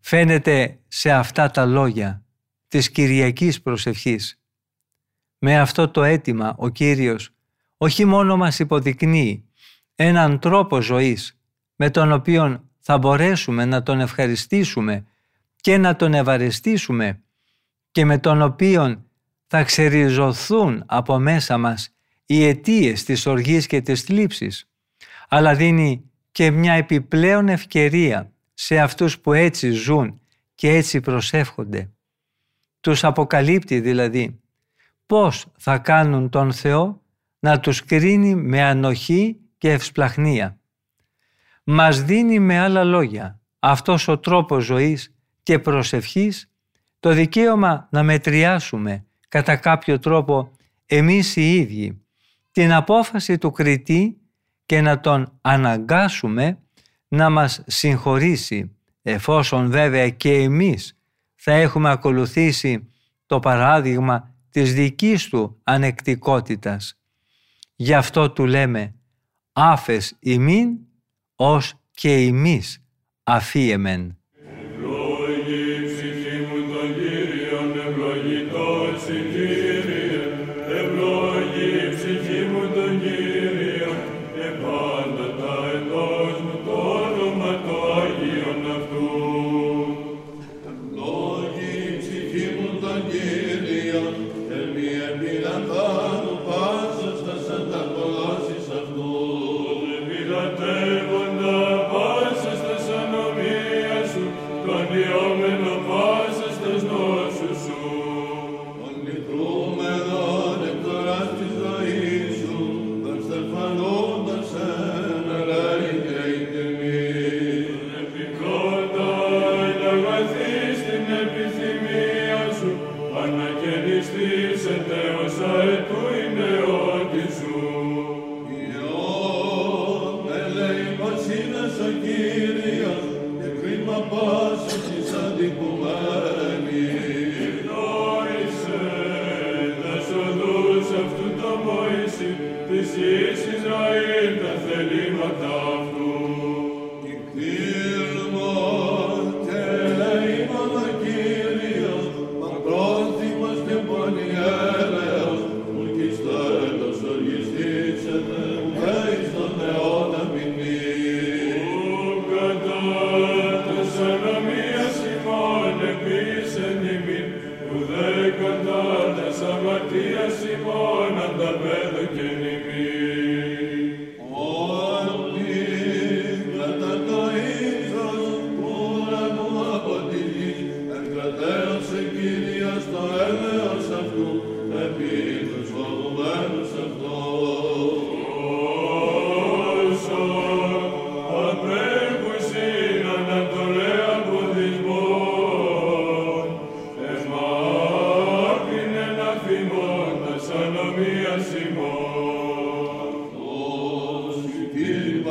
φαίνεται 0.00 0.78
σε 0.88 1.10
αυτά 1.10 1.50
τα 1.50 1.66
λόγια 1.66 2.24
της 2.68 2.90
Κυριακής 2.90 3.62
προσευχής. 3.62 4.40
Με 5.38 5.58
αυτό 5.60 5.88
το 5.88 6.02
αίτημα 6.02 6.54
ο 6.58 6.68
Κύριος 6.68 7.30
όχι 7.76 8.04
μόνο 8.04 8.36
μας 8.36 8.58
υποδεικνύει 8.58 9.44
έναν 9.94 10.38
τρόπο 10.38 10.80
ζωής 10.80 11.40
με 11.76 11.90
τον 11.90 12.12
οποίο 12.12 12.64
θα 12.78 12.98
μπορέσουμε 12.98 13.64
να 13.64 13.82
τον 13.82 14.00
ευχαριστήσουμε 14.00 15.06
και 15.56 15.78
να 15.78 15.96
τον 15.96 16.14
ευαρεστήσουμε 16.14 17.22
και 17.90 18.04
με 18.04 18.18
τον 18.18 18.42
οποίο 18.42 19.04
θα 19.46 19.62
ξεριζωθούν 19.62 20.82
από 20.86 21.18
μέσα 21.18 21.58
μας 21.58 21.94
οι 22.26 22.44
αιτίες 22.44 23.04
της 23.04 23.26
οργής 23.26 23.66
και 23.66 23.80
της 23.80 24.02
θλίψης, 24.02 24.68
αλλά 25.28 25.54
δίνει 25.54 26.10
και 26.32 26.50
μια 26.50 26.72
επιπλέον 26.72 27.48
ευκαιρία 27.48 28.32
σε 28.60 28.78
αυτούς 28.78 29.18
που 29.18 29.32
έτσι 29.32 29.70
ζουν 29.70 30.20
και 30.54 30.68
έτσι 30.68 31.00
προσεύχονται. 31.00 31.90
Τους 32.80 33.04
αποκαλύπτει 33.04 33.80
δηλαδή 33.80 34.40
πώς 35.06 35.46
θα 35.58 35.78
κάνουν 35.78 36.28
τον 36.28 36.52
Θεό 36.52 37.02
να 37.38 37.60
τους 37.60 37.84
κρίνει 37.84 38.34
με 38.34 38.62
ανοχή 38.62 39.40
και 39.58 39.72
ευσπλαχνία. 39.72 40.60
Μας 41.64 42.02
δίνει 42.02 42.38
με 42.38 42.58
άλλα 42.58 42.84
λόγια 42.84 43.40
αυτός 43.58 44.08
ο 44.08 44.18
τρόπος 44.18 44.64
ζωής 44.64 45.14
και 45.42 45.58
προσευχής 45.58 46.50
το 47.00 47.12
δικαίωμα 47.12 47.88
να 47.90 48.02
μετριάσουμε 48.02 49.06
κατά 49.28 49.56
κάποιο 49.56 49.98
τρόπο 49.98 50.52
εμείς 50.86 51.36
οι 51.36 51.54
ίδιοι 51.54 52.02
την 52.50 52.72
απόφαση 52.72 53.38
του 53.38 53.50
κριτή 53.50 54.20
και 54.66 54.80
να 54.80 55.00
τον 55.00 55.38
αναγκάσουμε 55.40 56.58
να 57.08 57.30
μας 57.30 57.62
συγχωρήσει 57.66 58.76
εφόσον 59.02 59.70
βέβαια 59.70 60.10
και 60.10 60.32
εμείς 60.32 60.98
θα 61.34 61.52
έχουμε 61.52 61.90
ακολουθήσει 61.90 62.88
το 63.26 63.40
παράδειγμα 63.40 64.34
της 64.50 64.74
δικής 64.74 65.28
του 65.28 65.60
ανεκτικότητας. 65.62 66.98
Γι' 67.76 67.94
αυτό 67.94 68.30
του 68.30 68.46
λέμε 68.46 68.94
«άφες 69.52 70.16
ημίν 70.20 70.78
ως 71.34 71.74
και 71.90 72.12
εμείς 72.12 72.84
αφίεμεν». 73.22 74.17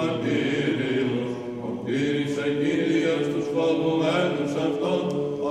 μαρτύριος, 0.08 1.30
ο 1.66 1.70
Κύριος 1.86 3.26
τους 3.34 3.46
φοβουμένους 3.54 4.54
αυτών, 4.68 5.04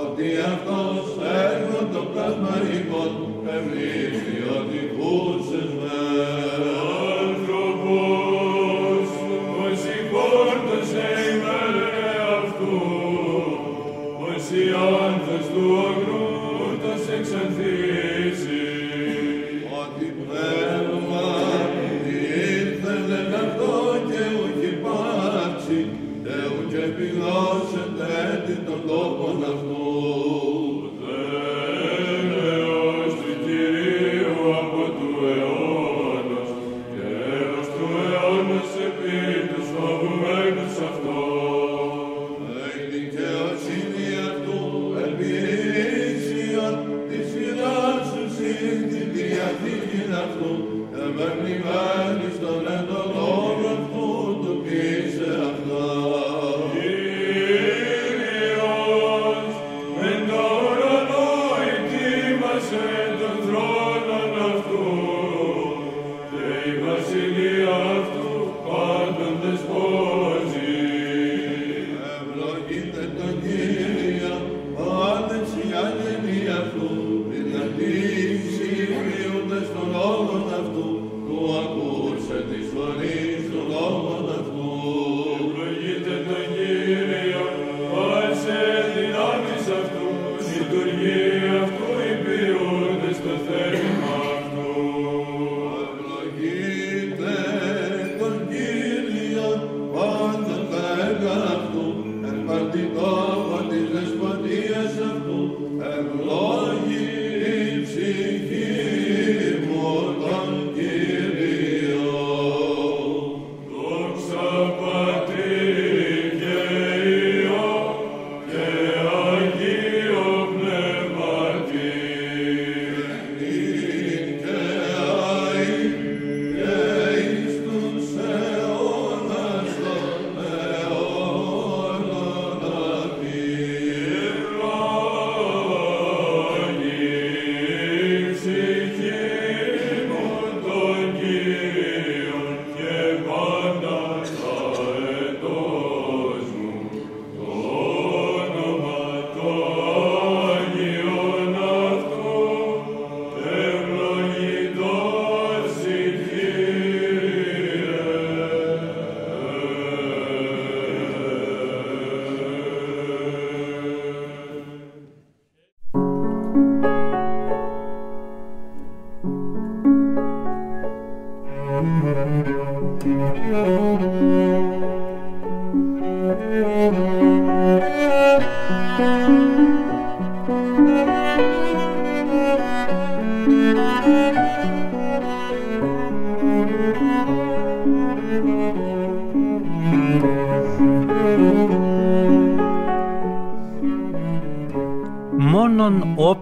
ότι 0.03 0.27
αυτός 0.53 1.05
έργο 1.43 1.79
το 1.93 2.01
πλάσμα 2.11 2.55
ημών. 2.77 3.27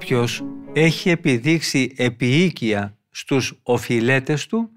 Όποιος 0.05 0.43
έχει 0.73 1.09
επιδείξει 1.09 1.93
επιοίκεια 1.97 2.97
στους 3.09 3.59
οφειλέτες 3.63 4.45
του, 4.45 4.69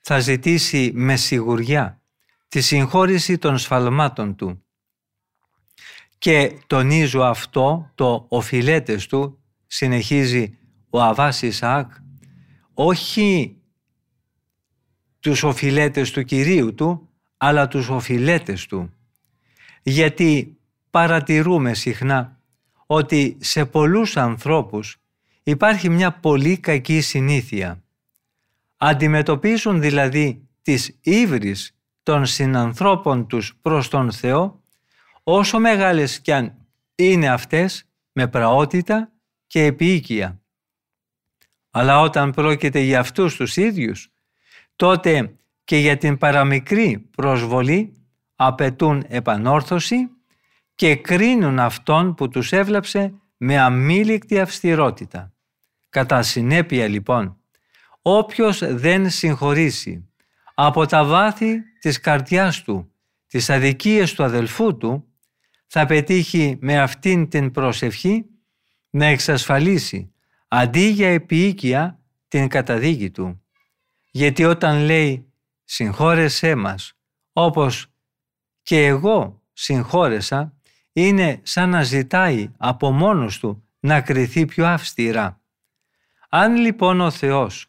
θα 0.00 0.18
ζητήσει 0.18 0.90
με 0.94 1.16
σιγουριά 1.16 2.02
τη 2.48 2.60
συγχώρηση 2.60 3.38
των 3.38 3.58
σφαλμάτων 3.58 4.36
του. 4.36 4.64
Και 6.18 6.58
τονίζω 6.66 7.20
αυτό 7.20 7.90
το 7.94 8.26
οφειλέτες 8.28 9.06
του, 9.06 9.38
συνεχίζει 9.66 10.58
ο 10.90 11.00
Αβάς 11.00 11.42
Ισαάκ, 11.42 11.92
όχι 12.74 13.56
τους 15.20 15.42
οφειλέτες 15.42 16.10
του 16.10 16.22
Κυρίου 16.22 16.74
του, 16.74 17.08
αλλά 17.36 17.68
τους 17.68 17.88
οφειλέτες 17.88 18.66
του. 18.66 18.92
Γιατί 19.82 20.58
παρατηρούμε 20.90 21.74
συχνά 21.74 22.37
ότι 22.90 23.36
σε 23.40 23.64
πολλούς 23.64 24.16
ανθρώπους 24.16 24.96
υπάρχει 25.42 25.88
μια 25.88 26.12
πολύ 26.12 26.58
κακή 26.58 27.00
συνήθεια. 27.00 27.82
Αντιμετωπίζουν 28.76 29.80
δηλαδή 29.80 30.48
τις 30.62 30.98
ύβρις 31.00 31.76
των 32.02 32.26
συνανθρώπων 32.26 33.26
τους 33.26 33.58
προς 33.62 33.88
τον 33.88 34.12
Θεό, 34.12 34.62
όσο 35.22 35.58
μεγάλες 35.58 36.20
κι 36.20 36.32
αν 36.32 36.54
είναι 36.94 37.28
αυτές, 37.28 37.84
με 38.12 38.28
πραότητα 38.28 39.12
και 39.46 39.64
επίοικια. 39.64 40.40
Αλλά 41.70 42.00
όταν 42.00 42.32
πρόκειται 42.32 42.80
για 42.80 43.00
αυτούς 43.00 43.36
τους 43.36 43.56
ίδιους, 43.56 44.12
τότε 44.76 45.36
και 45.64 45.76
για 45.76 45.96
την 45.96 46.18
παραμικρή 46.18 46.98
προσβολή 46.98 47.92
απαιτούν 48.36 49.04
επανόρθωση 49.08 50.10
και 50.78 50.96
κρίνουν 50.96 51.58
αυτόν 51.58 52.14
που 52.14 52.28
τους 52.28 52.52
έβλαψε 52.52 53.14
με 53.36 53.58
αμήλικτη 53.58 54.40
αυστηρότητα. 54.40 55.32
Κατά 55.88 56.22
συνέπεια 56.22 56.86
λοιπόν, 56.86 57.36
όποιος 58.02 58.74
δεν 58.74 59.10
συγχωρήσει 59.10 60.08
από 60.54 60.86
τα 60.86 61.04
βάθη 61.04 61.62
της 61.80 62.00
καρδιάς 62.00 62.62
του 62.62 62.92
τις 63.26 63.50
αδικίες 63.50 64.14
του 64.14 64.24
αδελφού 64.24 64.76
του, 64.76 65.08
θα 65.66 65.86
πετύχει 65.86 66.58
με 66.60 66.78
αυτήν 66.78 67.28
την 67.28 67.50
προσευχή 67.50 68.24
να 68.90 69.06
εξασφαλίσει 69.06 70.12
αντί 70.48 70.88
για 70.88 71.08
επίοικια 71.08 72.00
την 72.28 72.48
καταδίκη 72.48 73.10
του. 73.10 73.42
Γιατί 74.10 74.44
όταν 74.44 74.84
λέει 74.84 75.32
«συγχώρεσέ 75.64 76.54
μας» 76.54 76.92
όπως 77.32 77.86
«και 78.62 78.86
εγώ 78.86 79.42
συγχώρεσα» 79.52 80.57
είναι 80.92 81.40
σαν 81.42 81.70
να 81.70 81.82
ζητάει 81.82 82.52
από 82.56 82.90
μόνος 82.90 83.38
του 83.38 83.68
να 83.80 84.00
κριθεί 84.00 84.44
πιο 84.44 84.66
αυστηρά. 84.66 85.40
Αν 86.28 86.56
λοιπόν 86.56 87.00
ο 87.00 87.10
Θεός 87.10 87.66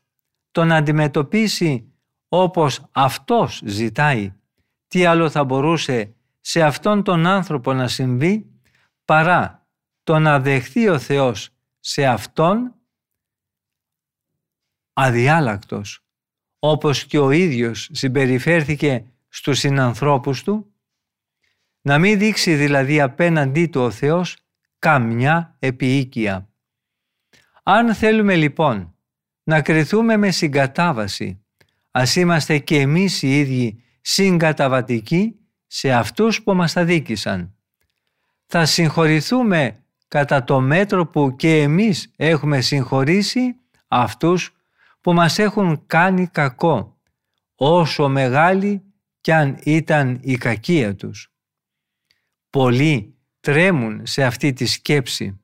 τον 0.52 0.72
αντιμετωπίσει 0.72 1.94
όπως 2.30 2.86
Αυτός 2.92 3.62
ζητάει, 3.66 4.34
τι 4.88 5.06
άλλο 5.06 5.30
θα 5.30 5.44
μπορούσε 5.44 6.16
σε 6.40 6.62
αυτόν 6.62 7.04
τον 7.04 7.26
άνθρωπο 7.26 7.74
να 7.74 7.88
συμβεί 7.88 8.46
παρά 9.06 9.68
το 10.04 10.20
να 10.20 10.40
δεχθεί 10.40 10.88
ο 10.88 11.00
Θεός 11.00 11.50
σε 11.80 12.06
Αυτόν 12.06 12.74
αδιάλακτος, 14.94 16.04
όπως 16.60 17.06
και 17.06 17.20
ο 17.20 17.32
ίδιος 17.32 17.90
συμπεριφέρθηκε 17.92 19.06
στους 19.28 19.60
συνανθρώπους 19.60 20.44
του, 20.44 20.69
να 21.90 22.00
μην 22.00 22.20
δείξει 22.20 22.56
δηλαδή 22.56 23.02
απέναντί 23.02 23.68
του 23.68 23.82
ο 23.82 23.92
Θεός 23.92 24.38
καμιά 24.80 25.56
επίοικια. 25.60 26.50
Αν 27.64 27.94
θέλουμε 27.94 28.36
λοιπόν 28.36 28.96
να 29.44 29.62
κριθούμε 29.62 30.18
με 30.18 30.32
συγκατάβαση, 30.32 31.46
ας 31.92 32.16
είμαστε 32.16 32.58
και 32.58 32.80
εμείς 32.80 33.22
οι 33.22 33.40
ίδιοι 33.40 33.84
συγκαταβατικοί 34.02 35.36
σε 35.68 35.92
αυτούς 35.92 36.44
που 36.44 36.54
μας 36.54 36.78
αδίκησαν. 36.78 37.56
Θα 38.46 38.66
συγχωρηθούμε 38.66 39.84
κατά 40.08 40.44
το 40.44 40.60
μέτρο 40.60 41.08
που 41.08 41.36
και 41.36 41.62
εμείς 41.62 42.14
έχουμε 42.16 42.62
συγχωρήσει 42.62 43.56
αυτούς 43.88 44.56
που 45.02 45.14
μας 45.14 45.40
έχουν 45.40 45.84
κάνει 45.88 46.28
κακό, 46.28 46.98
όσο 47.56 48.10
μεγάλη 48.10 48.84
κι 49.22 49.32
αν 49.32 49.60
ήταν 49.64 50.20
η 50.22 50.38
κακία 50.38 50.96
τους. 50.96 51.34
Πολλοί 52.50 53.18
τρέμουν 53.40 54.06
σε 54.06 54.24
αυτή 54.24 54.54
τη 54.54 54.66
σκέψη 54.66 55.40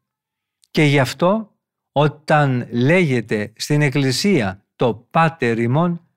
και 0.71 0.83
γι' 0.83 0.99
αυτό 0.99 1.55
όταν 1.91 2.67
λέγεται 2.71 3.53
στην 3.55 3.81
Εκκλησία 3.81 4.65
το 4.75 4.93
«Πάτερ 4.95 5.59
ημών» 5.59 6.07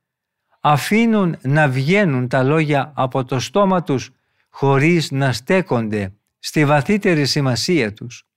αφήνουν 0.60 1.36
να 1.42 1.68
βγαίνουν 1.68 2.28
τα 2.28 2.42
λόγια 2.42 2.92
από 2.96 3.24
το 3.24 3.40
στόμα 3.40 3.82
τους 3.82 4.10
χωρίς 4.48 5.10
να 5.10 5.32
στέκονται 5.32 6.12
στη 6.38 6.64
βαθύτερη 6.64 7.26
σημασία 7.26 7.92
τους. 7.92 8.28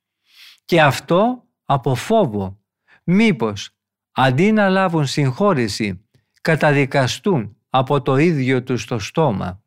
Και 0.65 0.81
αυτό 0.81 1.43
από 1.65 1.95
φόβο. 1.95 2.59
Μήπως 3.03 3.69
αντί 4.11 4.51
να 4.51 4.69
λάβουν 4.69 5.05
συγχώρεση 5.05 6.05
καταδικαστούν 6.41 7.55
από 7.69 8.01
το 8.01 8.17
ίδιο 8.17 8.63
τους 8.63 8.85
το 8.85 8.99
στόμα. 8.99 9.63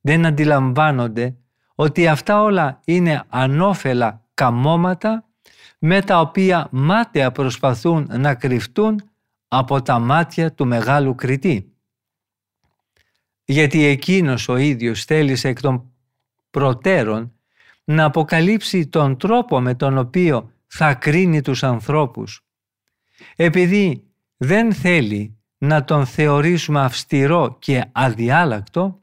Δεν 0.00 0.26
αντιλαμβάνονται 0.26 1.36
ότι 1.80 2.08
αυτά 2.08 2.42
όλα 2.42 2.80
είναι 2.84 3.24
ανώφελα 3.28 4.24
καμώματα 4.34 5.24
με 5.78 6.02
τα 6.02 6.20
οποία 6.20 6.68
μάταια 6.70 7.32
προσπαθούν 7.32 8.08
να 8.10 8.34
κρυφτούν 8.34 9.10
από 9.48 9.82
τα 9.82 9.98
μάτια 9.98 10.52
του 10.52 10.66
μεγάλου 10.66 11.14
κριτή. 11.14 11.72
Γιατί 13.44 13.84
εκείνος 13.84 14.48
ο 14.48 14.56
ίδιος 14.56 15.04
θέλησε 15.04 15.48
εκ 15.48 15.60
των 15.60 15.92
προτέρων 16.50 17.32
να 17.84 18.04
αποκαλύψει 18.04 18.86
τον 18.86 19.18
τρόπο 19.18 19.60
με 19.60 19.74
τον 19.74 19.98
οποίο 19.98 20.52
θα 20.66 20.94
κρίνει 20.94 21.42
τους 21.42 21.62
ανθρώπους. 21.62 22.44
Επειδή 23.36 24.04
δεν 24.36 24.72
θέλει 24.72 25.38
να 25.58 25.84
τον 25.84 26.06
θεωρήσουμε 26.06 26.80
αυστηρό 26.80 27.56
και 27.58 27.84
αδιάλακτο, 27.92 29.02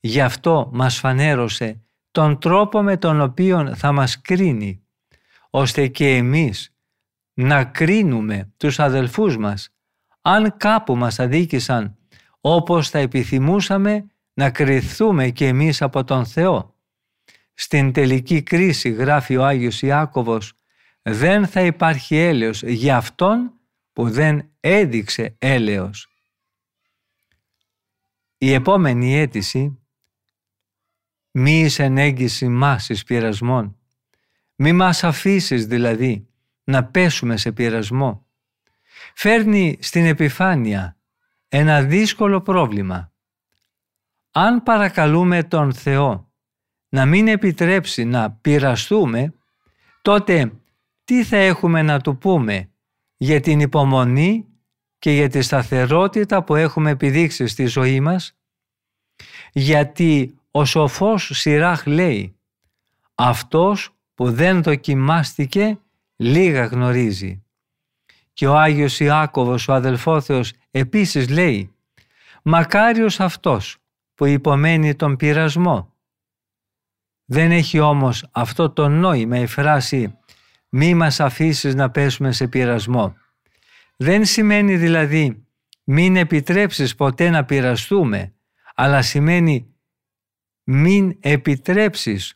γι' 0.00 0.20
αυτό 0.20 0.70
μας 0.72 0.98
φανέρωσε 0.98 1.80
τον 2.16 2.38
τρόπο 2.38 2.82
με 2.82 2.96
τον 2.96 3.20
οποίο 3.20 3.74
θα 3.76 3.92
μας 3.92 4.20
κρίνει, 4.20 4.82
ώστε 5.50 5.86
και 5.86 6.16
εμείς 6.16 6.74
να 7.34 7.64
κρίνουμε 7.64 8.52
τους 8.56 8.78
αδελφούς 8.78 9.36
μας 9.36 9.74
αν 10.20 10.56
κάπου 10.56 10.96
μας 10.96 11.20
αδίκησαν 11.20 11.96
όπως 12.40 12.90
θα 12.90 12.98
επιθυμούσαμε 12.98 14.06
να 14.32 14.50
κρυθούμε 14.50 15.30
και 15.30 15.46
εμείς 15.46 15.82
από 15.82 16.04
τον 16.04 16.26
Θεό. 16.26 16.74
Στην 17.54 17.92
τελική 17.92 18.42
κρίση, 18.42 18.90
γράφει 18.90 19.36
ο 19.36 19.44
Άγιος 19.44 19.82
Ιάκωβος, 19.82 20.52
δεν 21.02 21.46
θα 21.46 21.60
υπάρχει 21.60 22.16
έλεος 22.16 22.62
για 22.62 22.96
αυτόν 22.96 23.52
που 23.92 24.10
δεν 24.10 24.50
έδειξε 24.60 25.36
έλεος. 25.38 26.08
Η 28.38 28.52
επόμενη 28.52 29.16
αίτηση 29.16 29.85
μη 31.38 31.60
εισενέγγιση 31.60 32.48
μας 32.48 32.88
εις 32.88 33.04
πειρασμών. 33.04 33.76
Μη 34.56 34.72
μας 34.72 35.04
αφήσεις 35.04 35.66
δηλαδή 35.66 36.26
να 36.64 36.84
πέσουμε 36.84 37.36
σε 37.36 37.52
πειρασμό 37.52 38.26
φέρνει 39.14 39.78
στην 39.80 40.04
επιφάνεια 40.04 40.96
ένα 41.48 41.82
δύσκολο 41.82 42.40
πρόβλημα. 42.40 43.12
Αν 44.30 44.62
παρακαλούμε 44.62 45.42
τον 45.42 45.72
Θεό 45.72 46.30
να 46.88 47.06
μην 47.06 47.28
επιτρέψει 47.28 48.04
να 48.04 48.30
πειραστούμε, 48.30 49.34
τότε 50.02 50.52
τι 51.04 51.24
θα 51.24 51.36
έχουμε 51.36 51.82
να 51.82 52.00
του 52.00 52.18
πούμε 52.18 52.70
για 53.16 53.40
την 53.40 53.60
υπομονή 53.60 54.46
και 54.98 55.10
για 55.10 55.28
τη 55.28 55.42
σταθερότητα 55.42 56.44
που 56.44 56.54
έχουμε 56.54 56.90
επιδείξει 56.90 57.46
στη 57.46 57.66
ζωή 57.66 58.00
μας; 58.00 58.38
Γιατί 59.52 60.38
ο 60.58 60.64
σοφός 60.64 61.30
Σιράχ 61.34 61.86
λέει 61.86 62.36
«Αυτός 63.14 63.90
που 64.14 64.32
δεν 64.32 64.62
δοκιμάστηκε 64.62 65.78
λίγα 66.16 66.64
γνωρίζει». 66.64 67.44
Και 68.32 68.46
ο 68.46 68.56
Άγιος 68.56 69.00
Ιάκωβος, 69.00 69.68
ο 69.68 69.72
αδελφόθεος, 69.72 70.52
επίσης 70.70 71.28
λέει 71.28 71.74
«Μακάριος 72.42 73.20
αυτός 73.20 73.76
που 74.14 74.26
υπομένει 74.26 74.94
τον 74.94 75.16
πειρασμό». 75.16 75.94
Δεν 77.24 77.50
έχει 77.50 77.78
όμως 77.78 78.28
αυτό 78.32 78.70
το 78.70 78.88
νόημα 78.88 79.38
η 79.38 79.46
φράση 79.46 80.18
«Μη 80.68 80.94
μας 80.94 81.20
αφήσεις 81.20 81.74
να 81.74 81.90
πέσουμε 81.90 82.32
σε 82.32 82.48
πειρασμό». 82.48 83.16
Δεν 83.96 84.24
σημαίνει 84.24 84.76
δηλαδή 84.76 85.46
«Μην 85.84 86.16
επιτρέψεις 86.16 86.94
ποτέ 86.94 87.30
να 87.30 87.44
πειραστούμε», 87.44 88.34
αλλά 88.74 89.02
σημαίνει 89.02 89.70
«Μην 90.68 91.16
επιτρέψεις 91.20 92.34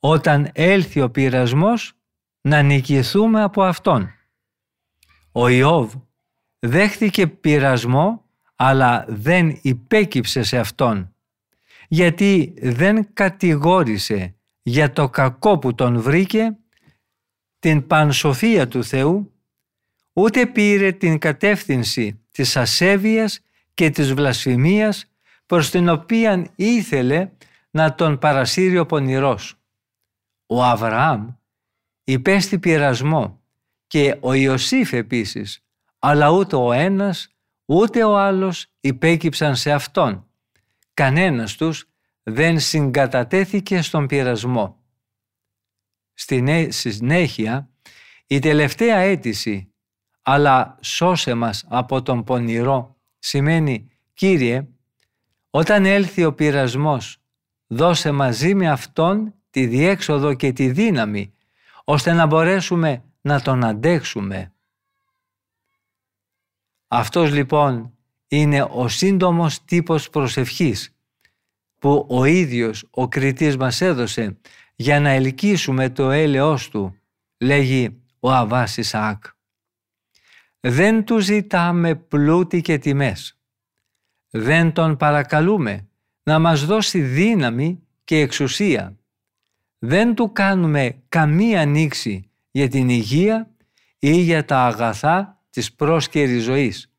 όταν 0.00 0.50
έλθει 0.52 1.00
ο 1.00 1.10
πειρασμός 1.10 1.92
να 2.40 2.62
νικηθούμε 2.62 3.42
από 3.42 3.62
αυτόν». 3.62 4.10
Ο 5.32 5.48
Ιώβ 5.48 5.94
δέχτηκε 6.58 7.26
πειρασμό 7.26 8.24
αλλά 8.56 9.04
δεν 9.08 9.58
υπέκυψε 9.62 10.42
σε 10.42 10.58
αυτόν 10.58 11.14
γιατί 11.88 12.54
δεν 12.62 13.12
κατηγόρησε 13.12 14.34
για 14.62 14.92
το 14.92 15.08
κακό 15.08 15.58
που 15.58 15.74
τον 15.74 16.00
βρήκε 16.00 16.56
την 17.58 17.86
πανσοφία 17.86 18.68
του 18.68 18.84
Θεού 18.84 19.32
ούτε 20.12 20.46
πήρε 20.46 20.92
την 20.92 21.18
κατεύθυνση 21.18 22.20
της 22.30 22.56
ασέβειας 22.56 23.40
και 23.74 23.90
της 23.90 24.14
βλασφημίας 24.14 25.12
προς 25.46 25.70
την 25.70 25.88
οποία 25.88 26.52
ήθελε 26.56 27.30
να 27.74 27.94
τον 27.94 28.18
παρασύρει 28.18 28.78
ο 28.78 28.86
πονηρός. 28.86 29.54
Ο 30.46 30.64
Αβραάμ 30.64 31.28
υπέστη 32.04 32.58
πειρασμό 32.58 33.42
και 33.86 34.16
ο 34.20 34.32
Ιωσήφ 34.32 34.92
επίσης, 34.92 35.64
αλλά 35.98 36.30
ούτε 36.30 36.56
ο 36.56 36.72
ένας 36.72 37.28
ούτε 37.64 38.04
ο 38.04 38.18
άλλος 38.18 38.66
υπέκυψαν 38.80 39.56
σε 39.56 39.72
Αυτόν. 39.72 40.26
Κανένας 40.94 41.56
τους 41.56 41.88
δεν 42.22 42.60
συγκατατέθηκε 42.60 43.82
στον 43.82 44.06
πειρασμό. 44.06 44.82
Στη 46.14 46.70
συνέχεια, 46.70 47.70
η 48.26 48.38
τελευταία 48.38 48.96
αίτηση 48.96 49.72
«αλλά 50.22 50.78
σώσε 50.80 51.34
μας 51.34 51.64
από 51.68 52.02
τον 52.02 52.24
πονηρό» 52.24 52.96
σημαίνει 53.18 53.90
«Κύριε, 54.12 54.68
όταν 55.50 55.84
έλθει 55.84 56.24
ο 56.24 56.34
πειρασμός, 56.34 57.23
δώσε 57.66 58.10
μαζί 58.10 58.54
με 58.54 58.70
Αυτόν 58.70 59.34
τη 59.50 59.66
διέξοδο 59.66 60.34
και 60.34 60.52
τη 60.52 60.70
δύναμη, 60.70 61.34
ώστε 61.84 62.12
να 62.12 62.26
μπορέσουμε 62.26 63.04
να 63.20 63.40
τον 63.40 63.64
αντέξουμε. 63.64 64.52
Αυτός 66.88 67.32
λοιπόν 67.32 67.94
είναι 68.28 68.62
ο 68.70 68.88
σύντομος 68.88 69.64
τύπος 69.64 70.10
προσευχής 70.10 70.96
που 71.78 72.06
ο 72.10 72.24
ίδιος 72.24 72.86
ο 72.90 73.08
κριτής 73.08 73.56
μας 73.56 73.80
έδωσε 73.80 74.38
για 74.74 75.00
να 75.00 75.08
ελκύσουμε 75.08 75.90
το 75.90 76.10
έλεος 76.10 76.68
του, 76.68 76.98
λέγει 77.38 78.02
ο 78.20 78.30
Αβάς 78.32 78.76
Ισαάκ. 78.76 79.24
Δεν 80.60 81.04
του 81.04 81.18
ζητάμε 81.18 81.94
πλούτη 81.94 82.60
και 82.60 82.78
τιμές. 82.78 83.38
Δεν 84.30 84.72
τον 84.72 84.96
παρακαλούμε 84.96 85.88
να 86.24 86.38
μας 86.38 86.64
δώσει 86.64 87.00
δύναμη 87.00 87.82
και 88.04 88.18
εξουσία. 88.18 88.98
Δεν 89.78 90.14
του 90.14 90.32
κάνουμε 90.32 91.02
καμία 91.08 91.60
ανοίξη 91.60 92.30
για 92.50 92.68
την 92.68 92.88
υγεία 92.88 93.50
ή 93.98 94.16
για 94.16 94.44
τα 94.44 94.66
αγαθά 94.66 95.42
της 95.50 95.74
πρόσκαιρης 95.74 96.42
ζωής. 96.42 96.92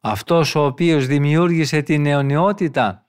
Αυτός 0.00 0.54
ο 0.54 0.64
οποίος 0.64 1.06
δημιούργησε 1.06 1.82
την 1.82 2.06
αιωνιότητα 2.06 3.06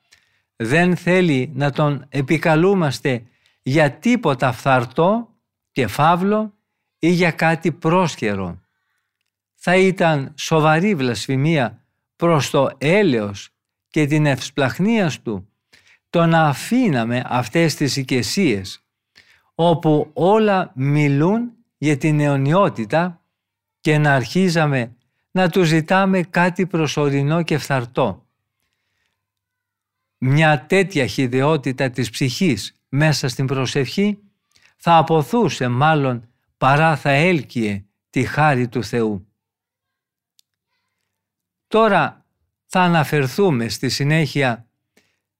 δεν 0.56 0.96
θέλει 0.96 1.52
να 1.54 1.72
τον 1.72 2.06
επικαλούμαστε 2.10 3.24
για 3.62 3.92
τίποτα 3.92 4.52
φθαρτό 4.52 5.36
και 5.72 5.88
φαύλο 5.88 6.54
ή 7.00 7.10
για 7.10 7.32
κάτι 7.32 7.72
πρόσχερο. 7.72 8.62
Θα 9.56 9.76
ήταν 9.76 10.34
σοβαρή 10.38 10.96
βλασφημία 10.96 11.86
προς 12.16 12.50
το 12.50 12.70
έλεος 12.78 13.50
και 13.90 14.06
την 14.06 14.26
ευσπλαχνία 14.26 15.12
του 15.24 15.50
το 16.10 16.26
να 16.26 16.48
αφήναμε 16.48 17.24
αυτές 17.26 17.76
τις 17.76 17.96
οικεσίες 17.96 18.84
όπου 19.56 20.10
όλα 20.14 20.72
μιλούν 20.76 21.52
για 21.78 21.98
την 21.98 22.20
αιωνιότητα 22.20 23.22
και 23.82 23.98
να 23.98 24.14
αρχίζαμε 24.16 24.96
να 25.32 25.50
τους 25.50 25.68
ζητάμε 25.68 26.22
κάτι 26.22 26.68
προσωρινό 26.68 27.44
και 27.44 27.58
φθαρτό. 27.58 28.28
Μια 30.18 30.66
τέτοια 30.66 31.08
χειδεότητα 31.08 31.90
της 31.90 32.10
ψυχής 32.10 32.82
μέσα 32.90 33.28
στην 33.28 33.46
προσευχή 33.46 34.20
θα 34.78 34.98
αποθούσε 34.98 35.68
μάλλον 35.68 36.30
παρά 36.58 36.96
θα 36.96 37.10
έλκυε 37.10 37.86
τη 38.10 38.24
χάρη 38.24 38.68
του 38.68 38.84
Θεού. 38.84 39.28
Τώρα 41.68 42.19
θα 42.72 42.82
αναφερθούμε 42.82 43.70
στη 43.70 43.90
συνέχεια 43.90 44.68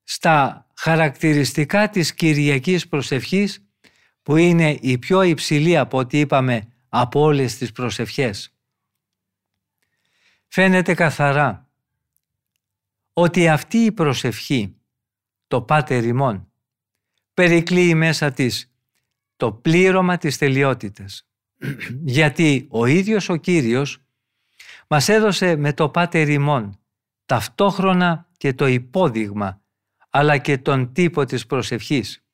στα 0.02 0.66
χαρακτηριστικά 0.74 1.88
της 1.88 2.14
Κυριακής 2.14 2.88
προσευχής 2.88 3.66
που 4.22 4.36
είναι 4.36 4.78
η 4.80 4.98
πιο 4.98 5.22
υψηλή 5.22 5.76
από 5.76 5.98
ό,τι 5.98 6.18
είπαμε 6.18 6.72
από 6.88 7.20
όλες 7.20 7.56
τις 7.56 7.72
προσευχές. 7.72 8.54
Φαίνεται 10.48 10.94
καθαρά 10.94 11.68
ότι 13.12 13.48
αυτή 13.48 13.78
η 13.78 13.92
προσευχή, 13.92 14.76
το 15.46 15.62
Πάτερ 15.62 16.04
ημών, 16.04 16.52
περικλείει 17.34 17.92
μέσα 17.96 18.32
της 18.32 18.72
το 19.36 19.52
πλήρωμα 19.52 20.16
της 20.16 20.38
τελειότητας. 20.38 21.28
Γιατί 22.18 22.66
ο 22.70 22.86
ίδιος 22.86 23.28
ο 23.28 23.36
Κύριος 23.36 24.02
μας 24.88 25.08
έδωσε 25.08 25.56
με 25.56 25.72
το 25.72 25.88
Πάτερ 25.88 26.28
ημών 26.28 26.79
ταυτόχρονα 27.30 28.26
και 28.36 28.54
το 28.54 28.66
υπόδειγμα 28.66 29.60
αλλά 30.10 30.38
και 30.38 30.58
τον 30.58 30.92
τύπο 30.92 31.24
της 31.24 31.46
προσευχής. 31.46 32.24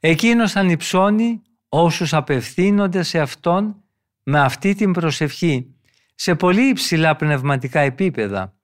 Εκείνος 0.00 0.56
ανυψώνει 0.56 1.42
όσους 1.68 2.14
απευθύνονται 2.14 3.02
σε 3.02 3.20
Αυτόν 3.20 3.82
με 4.22 4.40
αυτή 4.40 4.74
την 4.74 4.92
προσευχή 4.92 5.74
σε 6.14 6.34
πολύ 6.34 6.68
υψηλά 6.68 7.16
πνευματικά 7.16 7.80
επίπεδα 7.80 8.54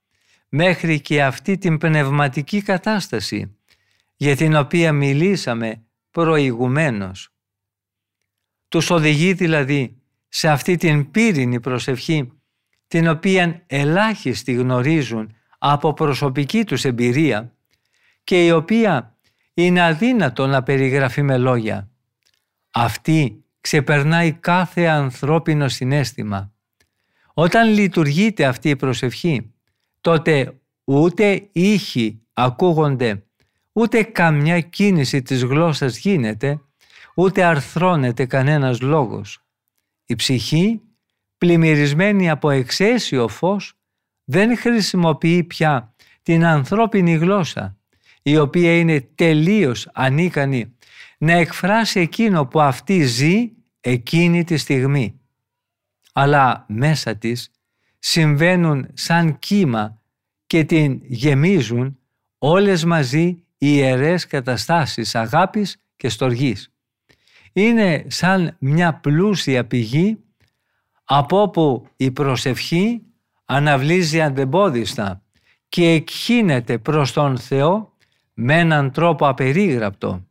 μέχρι 0.49 1.01
και 1.01 1.25
αυτή 1.25 1.59
την 1.59 1.79
πνευματική 1.79 2.63
κατάσταση 2.63 3.57
για 4.17 4.37
την 4.37 4.57
οποία 4.57 4.93
μιλήσαμε 4.93 5.87
προηγουμένως. 6.11 7.29
Τους 8.69 8.91
οδηγεί 8.91 9.33
δηλαδή 9.33 10.03
σε 10.29 10.49
αυτή 10.49 10.77
την 10.77 11.11
πύρινη 11.11 11.61
προσευχή 11.61 12.36
την 12.89 13.09
οποία 13.09 13.63
ελάχιστοι 13.67 14.53
γνωρίζουν 14.53 15.35
από 15.59 15.93
προσωπική 15.93 16.65
τους 16.65 16.85
εμπειρία 16.85 17.53
και 18.25 18.45
η 18.45 18.51
οποία 18.51 19.17
είναι 19.55 19.83
αδύνατο 19.83 20.47
να 20.47 20.63
περιγραφεί 20.63 21.23
με 21.23 21.39
λόγια. 21.39 21.91
Αυτή 22.71 23.45
ξεπερνάει 23.61 24.33
κάθε 24.33 24.85
ανθρώπινο 24.85 25.69
συνέστημα. 25.69 26.53
Όταν 27.35 27.69
λειτουργείται 27.69 28.45
αυτή 28.45 28.69
η 28.69 28.77
προσευχή, 28.77 29.55
τότε 30.01 30.61
ούτε 30.85 31.49
ήχοι 31.53 32.23
ακούγονται, 32.33 33.25
ούτε 33.73 34.03
καμιά 34.03 34.61
κίνηση 34.61 35.23
της 35.23 35.43
γλώσσας 35.43 35.99
γίνεται, 35.99 36.61
ούτε 37.15 37.45
αρθρώνεται 37.45 38.27
κανένας 38.27 38.81
λόγος. 38.81 39.45
Η 40.07 40.15
ψυχή, 40.15 40.81
πλημμυρισμένη 41.39 42.31
από 42.31 42.51
εξαίσιο 42.51 43.29
φως, 43.29 43.73
δεν 44.25 44.57
χρησιμοποιεί 44.57 45.45
πια 45.45 45.95
την 46.23 46.45
ανθρώπινη 46.45 47.15
γλώσσα, 47.15 47.77
η 48.23 48.37
οποία 48.37 48.79
είναι 48.79 49.01
τελείως 49.15 49.89
ανίκανη 49.93 50.77
να 51.19 51.33
εκφράσει 51.33 52.01
εκείνο 52.01 52.47
που 52.47 52.61
αυτή 52.61 53.03
ζει 53.05 53.53
εκείνη 53.81 54.45
τη 54.45 54.57
στιγμή. 54.57 55.21
Αλλά 56.13 56.65
μέσα 56.69 57.17
της 57.17 57.51
συμβαίνουν 57.99 58.89
σαν 58.93 59.39
κύμα 59.39 60.01
και 60.47 60.65
την 60.65 61.01
γεμίζουν 61.03 61.99
όλες 62.39 62.85
μαζί 62.85 63.27
οι 63.27 63.45
ιερές 63.59 64.27
καταστάσεις 64.27 65.15
αγάπης 65.15 65.77
και 65.97 66.09
στοργής. 66.09 66.73
Είναι 67.53 68.05
σαν 68.09 68.57
μια 68.59 68.95
πλούσια 68.95 69.67
πηγή 69.67 70.19
από 71.09 71.41
όπου 71.43 71.87
η 71.97 72.11
προσευχή 72.11 73.03
αναβλύζει 73.45 74.21
αντεμπόδιστα 74.23 75.23
και 75.69 75.89
εκχύνεται 75.89 76.79
προς 76.79 77.13
τον 77.13 77.39
Θεό 77.39 77.93
με 78.35 78.59
έναν 78.59 78.91
τρόπο 78.91 79.29
απερίγραπτο. 79.29 80.27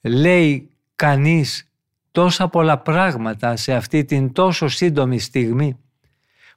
Λέει 0.00 0.70
κανείς 0.96 1.72
τόσα 2.10 2.48
πολλά 2.48 2.78
πράγματα 2.78 3.56
σε 3.56 3.74
αυτή 3.74 4.04
την 4.04 4.32
τόσο 4.32 4.68
σύντομη 4.68 5.18
στιγμή 5.18 5.78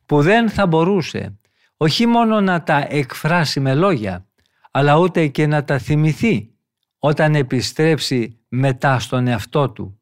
που 0.06 0.22
δεν 0.22 0.50
θα 0.50 0.68
μπορούσε 0.68 1.38
όχι 1.78 2.06
μόνο 2.06 2.42
να 2.42 2.64
τα 2.64 2.86
εκφράσει 2.90 3.60
με 3.60 3.76
λόγια 3.76 4.26
αλλά 4.72 4.98
ούτε 4.98 5.28
και 5.28 5.48
να 5.48 5.64
τα 5.64 5.78
θυμηθεί 5.78 6.52
όταν 7.00 7.36
επιστρέψει 7.36 8.40
μετά 8.48 9.00
στον 9.00 9.28
εαυτό 9.28 9.70
του. 9.70 10.00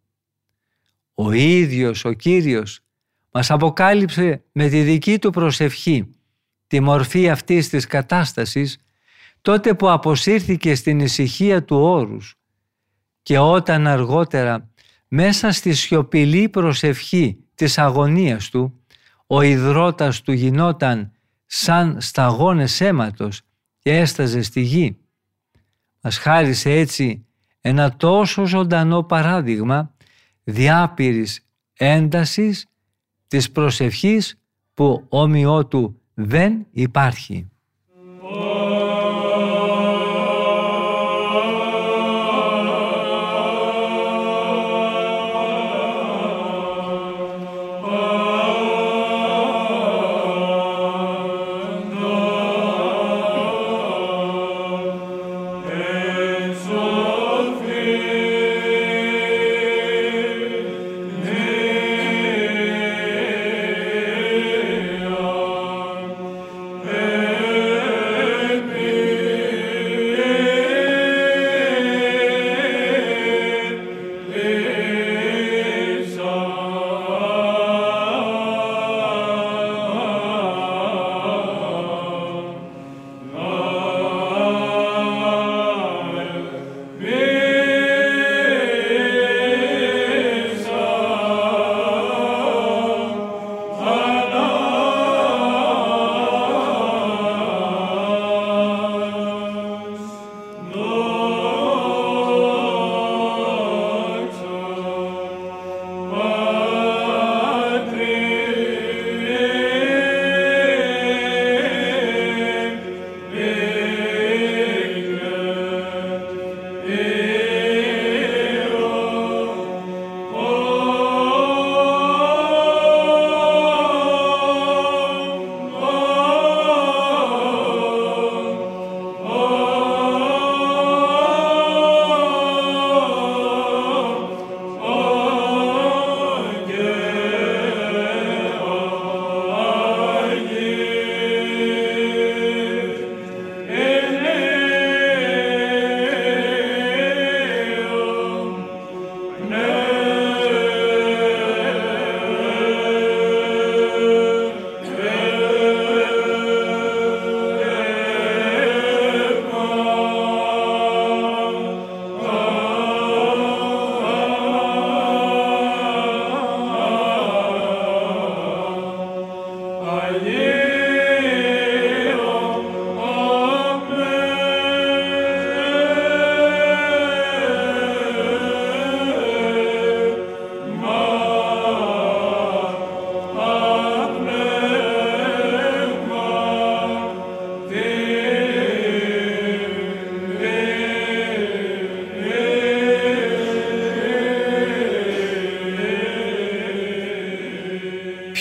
Ο 1.15 1.31
ίδιος 1.31 2.05
ο 2.05 2.11
Κύριος 2.11 2.79
μας 3.31 3.51
αποκάλυψε 3.51 4.43
με 4.51 4.67
τη 4.69 4.81
δική 4.81 5.19
του 5.19 5.29
προσευχή 5.29 6.09
τη 6.67 6.79
μορφή 6.79 7.29
αυτής 7.29 7.69
της 7.69 7.87
κατάστασης 7.87 8.77
τότε 9.41 9.73
που 9.73 9.91
αποσύρθηκε 9.91 10.75
στην 10.75 10.99
ησυχία 10.99 11.63
του 11.63 11.77
όρους 11.77 12.35
και 13.21 13.39
όταν 13.39 13.87
αργότερα 13.87 14.69
μέσα 15.07 15.51
στη 15.51 15.73
σιωπηλή 15.73 16.49
προσευχή 16.49 17.37
της 17.55 17.77
αγωνίας 17.77 18.49
του 18.49 18.79
ο 19.27 19.41
υδρότας 19.41 20.21
του 20.21 20.31
γινόταν 20.31 21.11
σαν 21.45 22.01
σταγόνες 22.01 22.81
αίματος 22.81 23.41
και 23.79 23.97
έσταζε 23.97 24.41
στη 24.41 24.61
γη. 24.61 24.97
Μας 26.01 26.17
χάρισε 26.17 26.71
έτσι 26.71 27.25
ένα 27.61 27.95
τόσο 27.95 28.45
ζωντανό 28.45 29.03
παράδειγμα 29.03 29.94
διάπηρης 30.45 31.45
έντασης 31.73 32.65
της 33.27 33.51
προσευχής 33.51 34.35
που 34.73 35.05
όμοιό 35.09 35.65
του 35.65 36.01
δεν 36.13 36.65
υπάρχει. 36.71 37.49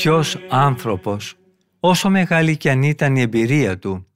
Ποιος 0.04 0.38
άνθρωπος, 0.48 1.36
όσο 1.80 2.10
μεγάλη 2.10 2.56
κι 2.56 2.68
αν 2.68 2.82
ήταν 2.82 3.16
η 3.16 3.20
εμπειρία 3.20 3.78
του, 3.78 4.06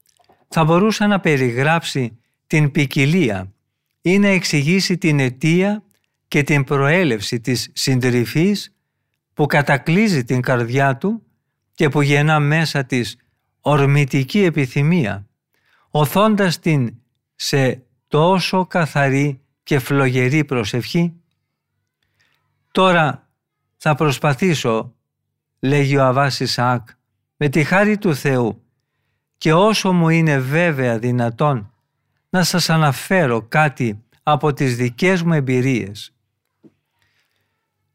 θα 0.49 0.64
μπορούσε 0.64 1.07
να 1.07 1.20
περιγράψει 1.20 2.18
την 2.47 2.70
ποικιλία 2.70 3.53
ή 4.01 4.18
να 4.18 4.28
εξηγήσει 4.28 4.99
την 4.99 5.20
αιτία 5.20 5.82
και 6.28 6.43
την 6.43 6.64
προέλευση 6.64 7.41
της 7.41 7.70
συντριβής 7.72 8.76
που 9.34 9.47
κατακλίζει 9.47 10.24
την 10.24 10.41
καρδιά 10.41 10.97
του 10.97 11.22
και 11.74 11.89
που 11.89 12.03
γεννά 12.03 12.41
μέσα 12.41 12.84
της 12.84 13.16
ορμητική 13.61 14.41
επιθυμία, 14.43 15.26
οθώντας 15.91 16.59
την 16.59 16.97
σε 17.34 17.82
τόσο 18.09 18.66
καθαρή 18.66 19.41
και 19.62 19.78
φλογερή 19.78 20.45
προσευχή. 20.45 21.12
Τώρα 22.72 23.28
θα 23.76 23.95
προσπαθήσω, 23.95 24.93
λέγει 25.61 25.96
ο 25.96 26.04
Αβάς 26.04 26.40
Ισαάκ, 26.40 26.88
με 27.36 27.48
τη 27.48 27.64
χάρη 27.64 27.98
του 27.98 28.14
Θεού 28.14 28.62
και 29.38 29.52
όσο 29.52 29.92
μου 29.92 30.09
είναι 30.09 30.38
βέβαια 30.38 30.98
δυνατόν 30.98 31.72
να 32.30 32.42
σας 32.42 32.70
αναφέρω 32.70 33.42
κάτι 33.42 34.02
από 34.22 34.52
τις 34.52 34.76
δικές 34.76 35.22
μου 35.22 35.32
εμπειρίες. 35.32 36.12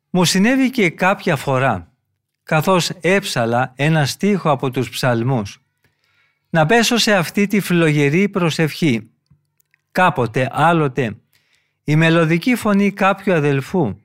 Μου 0.09 0.25
συνέβη 0.25 0.69
και 0.69 0.89
κάποια 0.89 1.35
φορά, 1.35 1.91
καθώς 2.43 2.89
έψαλα 2.89 3.73
ένα 3.75 4.05
στίχο 4.05 4.49
από 4.51 4.69
τους 4.69 4.89
ψαλμούς, 4.89 5.61
να 6.49 6.65
πέσω 6.65 6.97
σε 6.97 7.15
αυτή 7.15 7.47
τη 7.47 7.59
φλογερή 7.59 8.29
προσευχή. 8.29 9.09
Κάποτε, 9.91 10.49
άλλοτε, 10.51 11.17
η 11.83 11.95
μελωδική 11.95 12.55
φωνή 12.55 12.91
κάποιου 12.91 13.33
αδελφού 13.33 13.95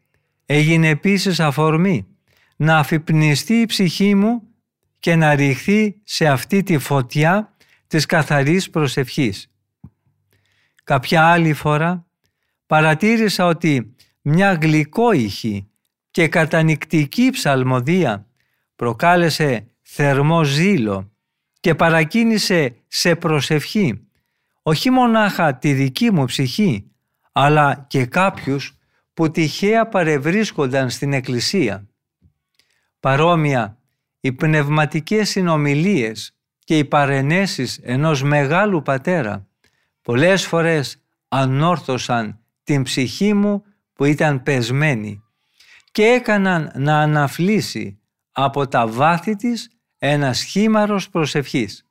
έγινε 0.47 0.89
επίσης 0.89 1.41
αφορμή 1.41 2.07
να 2.61 2.79
αφυπνιστεί 2.79 3.55
η 3.55 3.67
ψυχή 3.67 4.15
μου 4.15 4.43
και 4.99 5.17
να 5.17 5.35
ρηχθεί 5.35 6.01
σε 6.05 6.27
αυτή 6.27 6.63
τη 6.63 6.79
φωτιά 6.79 7.57
της 7.87 8.07
καθαρής 8.07 8.71
προσευχής. 8.71 9.53
Κάποια 10.85 11.27
άλλη 11.27 11.53
φορά 11.53 12.07
παρατήρησα 12.67 13.47
ότι 13.47 13.95
μια 14.23 14.53
γλυκόηχη 14.53 15.71
και 16.11 16.29
κατανικτική 16.29 17.31
ψαλμοδία 17.31 18.27
προκάλεσε 18.77 19.67
θερμό 19.83 20.45
ζήλο 20.45 21.13
και 21.61 21.75
παρακίνησε 21.75 22.77
σε 22.89 23.15
προσευχή 23.15 24.09
όχι 24.63 24.91
μονάχα 24.91 25.59
τη 25.59 25.73
δική 25.73 26.13
μου 26.13 26.25
ψυχή 26.25 26.91
αλλά 27.33 27.87
και 27.89 28.07
κάποιους 28.07 28.79
που 29.15 29.31
τυχαία 29.31 29.89
παρευρίσκονταν 29.89 30.91
στην 30.91 31.13
Εκκλησία. 31.13 31.89
Παρόμοια, 33.01 33.79
οι 34.21 34.33
πνευματικές 34.33 35.29
συνομιλίες 35.29 36.37
και 36.65 36.79
οι 36.79 36.85
παρενέσεις 36.85 37.79
ενός 37.83 38.23
μεγάλου 38.23 38.83
πατέρα 38.83 39.47
πολλές 40.03 40.47
φορές 40.47 41.03
ανόρθωσαν 41.29 42.39
την 42.65 42.83
ψυχή 42.83 43.35
μου 43.35 43.65
που 43.93 44.05
ήταν 44.05 44.43
πεσμένη 44.43 45.23
και 45.93 46.03
έκαναν 46.03 46.73
να 46.75 46.99
αναφλήσει 46.99 48.01
από 48.33 48.69
τα 48.69 48.87
βάθη 48.87 49.37
της 49.37 49.71
ένα 49.99 50.33
σχήμαρος 50.33 51.09
προσευχής. 51.09 51.87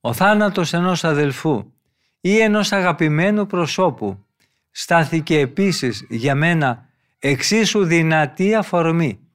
Ο 0.00 0.12
θάνατος 0.12 0.72
ενός 0.72 1.04
αδελφού 1.04 1.72
ή 2.20 2.38
ενός 2.38 2.72
αγαπημένου 2.72 3.46
προσώπου 3.46 4.26
στάθηκε 4.70 5.38
επίσης 5.38 6.06
για 6.08 6.34
μένα 6.34 6.88
εξίσου 7.18 7.84
δυνατή 7.84 8.54
αφορμή 8.54 9.29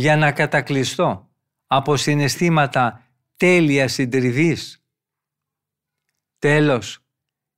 για 0.00 0.16
να 0.16 0.32
κατακλειστώ 0.32 1.30
από 1.66 1.96
συναισθήματα 1.96 3.04
τέλεια 3.36 3.88
συντριβής. 3.88 4.84
Τέλος, 6.38 7.04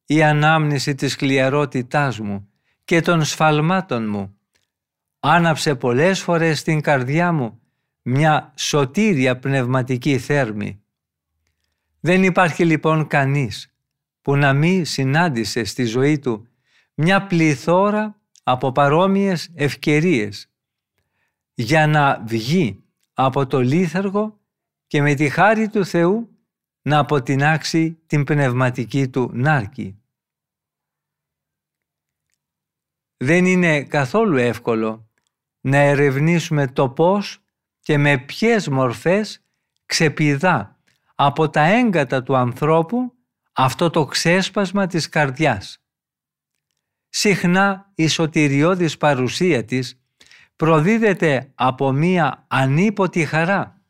η 0.07 0.23
ανάμνηση 0.23 0.95
της 0.95 1.17
κλιαρότητάς 1.17 2.19
μου 2.19 2.49
και 2.85 3.01
των 3.01 3.25
σφαλμάτων 3.25 4.09
μου 4.09 4.39
άναψε 5.21 5.75
πολλές 5.75 6.21
φορές 6.21 6.59
στην 6.59 6.81
καρδιά 6.81 7.33
μου 7.33 7.61
μια 8.03 8.53
σωτήρια 8.57 9.39
πνευματική 9.39 10.19
θέρμη. 10.19 10.83
Δεν 12.01 12.23
υπάρχει 12.23 12.65
λοιπόν 12.65 13.07
κανείς 13.07 13.75
που 14.23 14.37
να 14.37 14.53
μην 14.53 14.85
συνάντησε 14.85 15.65
στη 15.65 15.85
ζωή 15.85 16.19
του 16.19 16.49
μια 16.95 17.27
πληθώρα 17.27 18.21
από 18.43 18.73
παρόμοιες 18.73 19.51
ευκαιρίες 19.55 20.52
για 21.55 21.87
να 21.87 22.23
βγει 22.27 22.85
από 23.13 23.47
το 23.47 23.61
λίθαργο 23.61 24.41
και 24.87 25.03
με 25.03 25.15
τη 25.15 25.29
χάρη 25.29 25.69
του 25.69 25.85
Θεού 25.85 26.39
να 26.83 26.99
αποτινάξει 26.99 28.03
την 28.07 28.25
πνευματική 28.25 29.09
του 29.09 29.31
νάρκη. 29.33 30.03
Δεν 33.17 33.47
είναι 33.47 33.85
καθόλου 33.85 34.37
εύκολο 34.37 35.11
να 35.61 35.77
ερευνήσουμε 35.77 36.67
το 36.67 36.91
πώς 36.91 37.43
και 37.81 37.99
με 37.99 38.19
ποιες 38.19 38.69
μορφές 38.69 39.45
ξεπηδά 39.87 40.79
από 41.15 41.51
τα 41.51 41.63
έγκατα 41.63 42.23
του 42.23 42.37
ανθρώπου 42.37 43.13
αυτό 43.53 43.91
το 43.91 44.05
ξέσπασμα 44.05 44.87
της 44.87 45.09
καρδιάς. 45.09 45.79
Συχνά 47.09 47.93
η 47.95 48.09
σωτηριώδης 48.09 48.97
παρουσία 48.97 49.65
της 49.65 50.02
προδίδεται 50.63 51.53
από 51.55 51.93
μία 51.93 52.45
ανίποτη 52.49 53.25
χαρά 53.25 53.83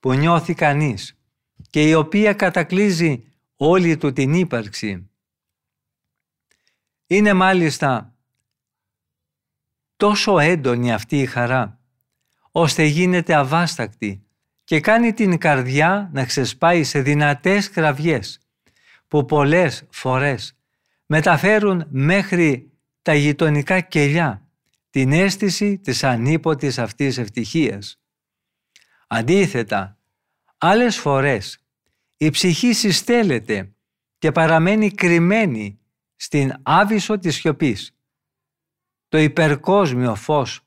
που 0.00 0.12
νιώθει 0.12 0.54
κανείς 0.54 1.18
και 1.70 1.88
η 1.88 1.94
οποία 1.94 2.32
κατακλίζει 2.32 3.24
όλη 3.56 3.96
του 3.96 4.12
την 4.12 4.34
ύπαρξη. 4.34 5.10
Είναι 7.06 7.32
μάλιστα 7.32 8.14
τόσο 9.96 10.38
έντονη 10.38 10.92
αυτή 10.92 11.20
η 11.20 11.26
χαρά, 11.26 11.80
ώστε 12.50 12.84
γίνεται 12.84 13.34
αβάστακτη 13.34 14.26
και 14.64 14.80
κάνει 14.80 15.12
την 15.12 15.38
καρδιά 15.38 16.10
να 16.12 16.24
ξεσπάει 16.24 16.84
σε 16.84 17.00
δυνατές 17.00 17.70
κραυγές, 17.70 18.40
που 19.08 19.24
πολλές 19.24 19.86
φορές 19.90 20.58
μεταφέρουν 21.06 21.86
μέχρι 21.88 22.72
τα 23.02 23.14
γειτονικά 23.14 23.80
κελιά 23.80 24.49
την 24.90 25.12
αίσθηση 25.12 25.78
της 25.78 26.04
ανίποτης 26.04 26.78
αυτής 26.78 27.18
ευτυχίας. 27.18 28.00
Αντίθετα, 29.06 29.98
άλλες 30.58 30.98
φορές 30.98 31.64
η 32.16 32.30
ψυχή 32.30 32.72
συστέλλεται 32.72 33.74
και 34.18 34.32
παραμένει 34.32 34.90
κρυμμένη 34.90 35.80
στην 36.16 36.52
άβυσο 36.62 37.18
της 37.18 37.34
σιωπής. 37.34 37.96
Το 39.08 39.18
υπερκόσμιο 39.18 40.14
φως 40.14 40.60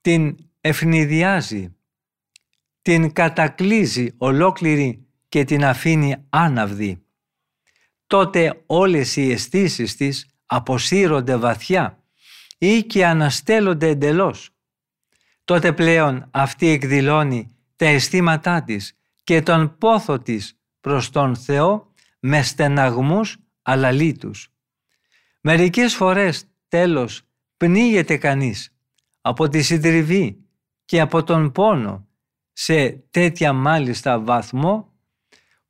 την 0.00 0.36
ευνηδιάζει, 0.60 1.76
την 2.82 3.12
κατακλίζει 3.12 4.14
ολόκληρη 4.18 5.06
και 5.28 5.44
την 5.44 5.64
αφήνει 5.64 6.26
άναυδη. 6.28 7.04
Τότε 8.06 8.62
όλες 8.66 9.16
οι 9.16 9.30
αισθήσεις 9.30 9.96
της 9.96 10.26
αποσύρονται 10.46 11.36
βαθιά 11.36 12.01
ή 12.62 12.82
και 12.82 13.06
αναστέλλονται 13.06 13.88
εντελώς. 13.88 14.50
Τότε 15.44 15.72
πλέον 15.72 16.28
αυτή 16.30 16.68
εκδηλώνει 16.68 17.54
τα 17.76 17.86
αισθήματά 17.86 18.62
της 18.62 18.98
και 19.24 19.42
τον 19.42 19.78
πόθο 19.78 20.18
της 20.18 20.58
προς 20.80 21.10
τον 21.10 21.36
Θεό 21.36 21.92
με 22.20 22.42
στεναγμούς 22.42 23.36
αλαλήτους. 23.62 24.48
Μερικές 25.40 25.94
φορές 25.94 26.44
τέλος 26.68 27.22
πνίγεται 27.56 28.16
κανείς 28.16 28.74
από 29.20 29.48
τη 29.48 29.62
συντριβή 29.62 30.44
και 30.84 31.00
από 31.00 31.22
τον 31.22 31.52
πόνο 31.52 32.06
σε 32.52 32.90
τέτοια 32.90 33.52
μάλιστα 33.52 34.20
βαθμό 34.20 34.92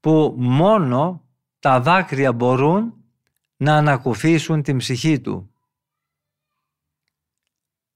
που 0.00 0.34
μόνο 0.38 1.24
τα 1.58 1.80
δάκρυα 1.80 2.32
μπορούν 2.32 2.94
να 3.56 3.76
ανακουφίσουν 3.76 4.62
την 4.62 4.76
ψυχή 4.76 5.20
του. 5.20 5.51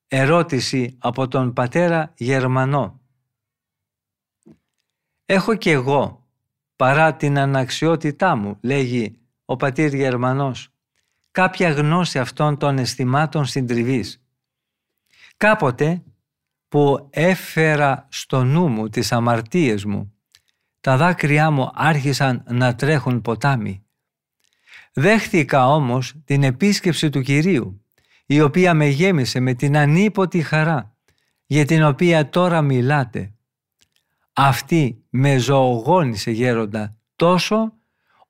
Ερώτηση 0.09 0.97
από 0.99 1.29
τον 1.29 1.53
πατέρα 1.53 2.13
Γερμανό. 2.17 3.01
Έχω 5.27 5.55
και 5.55 5.71
εγώ, 5.71 6.27
παρά 6.77 7.15
την 7.15 7.39
αναξιότητά 7.39 8.37
μου, 8.37 8.59
λέγει 8.63 9.19
ο 9.45 9.57
πατήρ 9.57 9.95
Γερμανός, 9.95 10.69
κάποια 11.31 11.71
γνώση 11.71 12.19
αυτών 12.19 12.59
των 12.59 12.79
αισθημάτων 12.79 13.45
συντριβής. 13.45 14.23
Κάποτε 15.37 16.03
που 16.69 17.09
έφερα 17.11 18.07
στο 18.11 18.45
νου 18.45 18.69
μου 18.69 18.89
τις 18.89 19.13
αμαρτίες 19.13 19.85
μου, 19.85 20.15
τα 20.81 20.97
δάκρυά 20.97 21.51
μου 21.51 21.71
άρχισαν 21.75 22.45
να 22.49 22.75
τρέχουν 22.75 23.21
ποτάμι. 23.21 23.85
Δέχθηκα 24.93 25.69
όμως 25.69 26.15
την 26.25 26.43
επίσκεψη 26.43 27.11
του 27.11 27.21
Κυρίου, 27.21 27.86
η 28.27 28.41
οποία 28.41 28.75
με 28.75 28.87
γέμισε 28.87 29.41
με 29.41 29.55
την 29.55 29.77
ανίποτη 29.77 30.43
χαρά 30.43 30.97
για 31.47 31.65
την 31.65 31.83
οποία 31.83 32.29
τώρα 32.29 32.63
μιλάτε. 32.63 33.35
Αυτή 34.33 35.05
με 35.11 35.37
ζωογόνησε 35.37 36.31
γέροντα 36.31 36.97
τόσο 37.17 37.73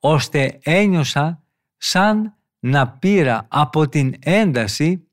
ώστε 0.00 0.58
ένιωσα 0.62 1.42
σαν 1.76 2.36
να 2.58 2.88
πήρα 2.88 3.46
από 3.50 3.88
την 3.88 4.14
ένταση 4.18 5.08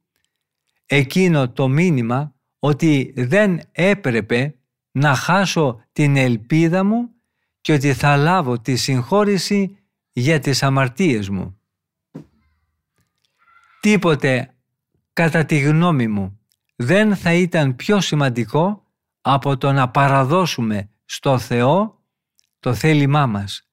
εκείνο 0.86 1.50
το 1.50 1.68
μήνυμα 1.68 2.36
ότι 2.60 3.14
δεν 3.16 3.62
έπρεπε 3.72 4.56
να 4.92 5.16
χάσω 5.16 5.84
την 5.92 6.18
ελπίδα 6.18 6.84
μου 6.84 7.10
και 7.62 7.74
ότι 7.74 7.94
θα 7.94 8.18
λάβω 8.18 8.60
τη 8.60 8.76
συγχώρηση 8.76 9.78
για 10.12 10.40
τις 10.40 10.64
αμαρτίες 10.64 11.30
μου. 11.30 11.58
Τίποτε, 13.80 14.53
κατά 15.14 15.46
τη 15.46 15.60
γνώμη 15.60 16.08
μου, 16.08 16.40
δεν 16.76 17.16
θα 17.16 17.34
ήταν 17.34 17.76
πιο 17.76 18.02
σημαντικό 18.02 18.84
από 19.22 19.58
το 19.58 19.72
να 19.72 19.90
παραδώσουμε 19.90 20.90
στο 21.06 21.38
Θεό 21.38 22.02
το 22.60 22.74
θέλημά 22.74 23.26
μας, 23.26 23.68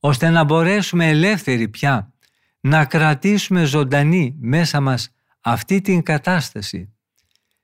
ώστε 0.00 0.30
να 0.30 0.44
μπορέσουμε 0.44 1.08
ελεύθεροι 1.08 1.68
πια 1.68 2.12
να 2.60 2.84
κρατήσουμε 2.84 3.64
ζωντανή 3.64 4.36
μέσα 4.40 4.80
μας 4.80 5.14
αυτή 5.40 5.80
την 5.80 6.02
κατάσταση. 6.02 6.94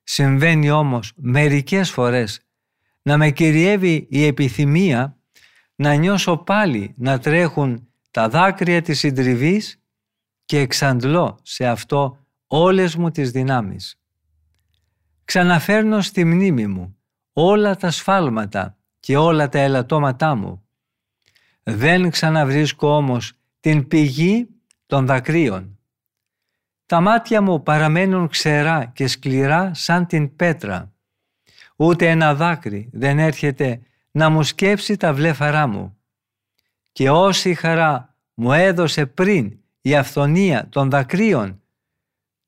Συμβαίνει 0.02 0.70
όμως 0.70 1.12
μερικές 1.16 1.90
φορές 1.90 2.40
να 3.02 3.16
με 3.16 3.30
κυριεύει 3.30 4.06
η 4.10 4.24
επιθυμία 4.24 5.16
να 5.74 5.94
νιώσω 5.94 6.36
πάλι 6.36 6.94
να 6.96 7.18
τρέχουν 7.18 7.88
τα 8.10 8.28
δάκρυα 8.28 8.82
της 8.82 8.98
συντριβής 8.98 9.80
και 10.44 10.58
εξαντλώ 10.58 11.38
σε 11.42 11.66
αυτό 11.66 12.25
όλες 12.46 12.96
μου 12.96 13.10
τις 13.10 13.30
δυνάμεις. 13.30 14.00
Ξαναφέρνω 15.24 16.00
στη 16.00 16.24
μνήμη 16.24 16.66
μου 16.66 16.96
όλα 17.32 17.76
τα 17.76 17.90
σφάλματα 17.90 18.76
και 19.00 19.16
όλα 19.16 19.48
τα 19.48 19.58
ελαττώματά 19.58 20.34
μου. 20.34 20.66
Δεν 21.62 22.10
ξαναβρίσκω 22.10 22.88
όμως 22.88 23.32
την 23.60 23.88
πηγή 23.88 24.48
των 24.86 25.06
δακρύων. 25.06 25.78
Τα 26.86 27.00
μάτια 27.00 27.40
μου 27.40 27.62
παραμένουν 27.62 28.28
ξερά 28.28 28.84
και 28.84 29.06
σκληρά 29.06 29.74
σαν 29.74 30.06
την 30.06 30.36
πέτρα. 30.36 30.92
Ούτε 31.76 32.10
ένα 32.10 32.34
δάκρυ 32.34 32.90
δεν 32.92 33.18
έρχεται 33.18 33.80
να 34.10 34.28
μου 34.28 34.42
σκέψει 34.42 34.96
τα 34.96 35.12
βλέφαρά 35.14 35.66
μου. 35.66 35.96
Και 36.92 37.10
όση 37.10 37.54
χαρά 37.54 38.16
μου 38.34 38.52
έδωσε 38.52 39.06
πριν 39.06 39.58
η 39.80 39.96
αυθονία 39.96 40.68
των 40.68 40.90
δακρύων, 40.90 41.62